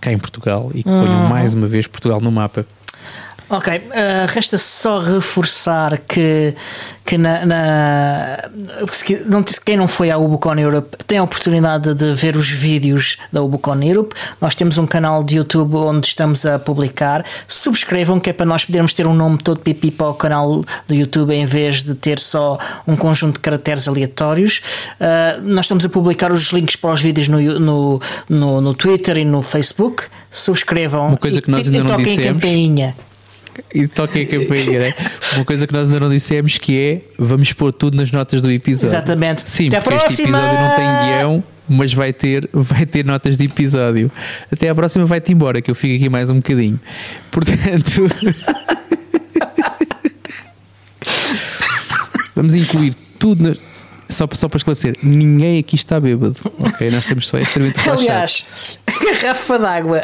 [0.00, 1.28] cá em Portugal e que ponham Uhum.
[1.28, 2.66] mais uma vez Portugal no mapa.
[3.52, 3.82] Ok, uh,
[4.28, 6.54] resta só reforçar que,
[7.04, 8.38] que na, na-
[9.26, 13.42] não, quem não foi à Ubucon Europe tem a oportunidade de ver os vídeos da
[13.42, 14.14] Ubucon Europe.
[14.40, 17.24] Nós temos um canal de YouTube onde estamos a publicar.
[17.48, 20.94] Subscrevam, que é para nós podermos ter um nome todo pipi para o canal do
[20.94, 24.62] YouTube em vez de ter só um conjunto de caracteres aleatórios.
[25.00, 29.18] Uh, nós estamos a publicar os links para os vídeos no, no, no, no Twitter
[29.18, 30.04] e no Facebook.
[30.30, 32.42] Subscrevam Uma coisa e, que nós e ainda não toquem a dissemos.
[32.42, 32.94] campainha.
[33.74, 34.94] E toquem a campainha, né?
[35.36, 38.50] Uma coisa que nós ainda não dissemos que é vamos pôr tudo nas notas do
[38.50, 38.88] episódio.
[38.96, 39.48] Exatamente.
[39.48, 40.86] Sim, Até porque este episódio não tem
[41.18, 44.10] guião, mas vai ter, vai ter notas de episódio.
[44.52, 46.80] Até à próxima vai-te embora, que eu fico aqui mais um bocadinho.
[47.30, 48.08] Portanto.
[52.34, 53.42] vamos incluir tudo.
[53.48, 53.58] nas-
[54.08, 56.34] Só, só para esclarecer, ninguém aqui está bêbado.
[56.58, 56.90] Ok?
[56.90, 58.08] Nós estamos só extremamente relaxados.
[58.08, 58.46] Aliás,
[59.22, 60.02] garrafa d'água.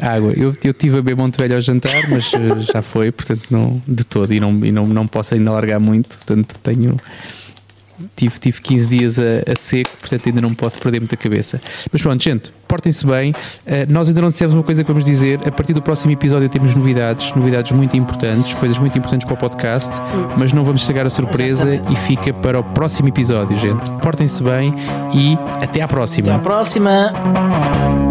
[0.00, 0.32] Água.
[0.36, 3.80] Eu, eu tive a beber Monte Velho ao jantar, mas eh, já foi, portanto, não,
[3.86, 4.32] de todo.
[4.32, 6.16] E, não, e não, não posso ainda largar muito.
[6.16, 6.96] Portanto, tenho.
[8.14, 11.60] Tive, tive 15 dias a, a seco, portanto ainda não posso perder muita cabeça.
[11.92, 13.34] Mas pronto, gente, portem-se bem.
[13.66, 15.40] Eh, nós ainda não dissemos uma coisa que vamos dizer.
[15.44, 19.36] A partir do próximo episódio temos novidades, novidades muito importantes, coisas muito importantes para o
[19.36, 19.90] podcast,
[20.36, 23.90] mas não vamos estragar a surpresa e fica para o próximo episódio, gente.
[24.00, 24.72] Portem-se bem
[25.12, 26.28] e até à próxima.
[26.28, 28.07] Até à próxima.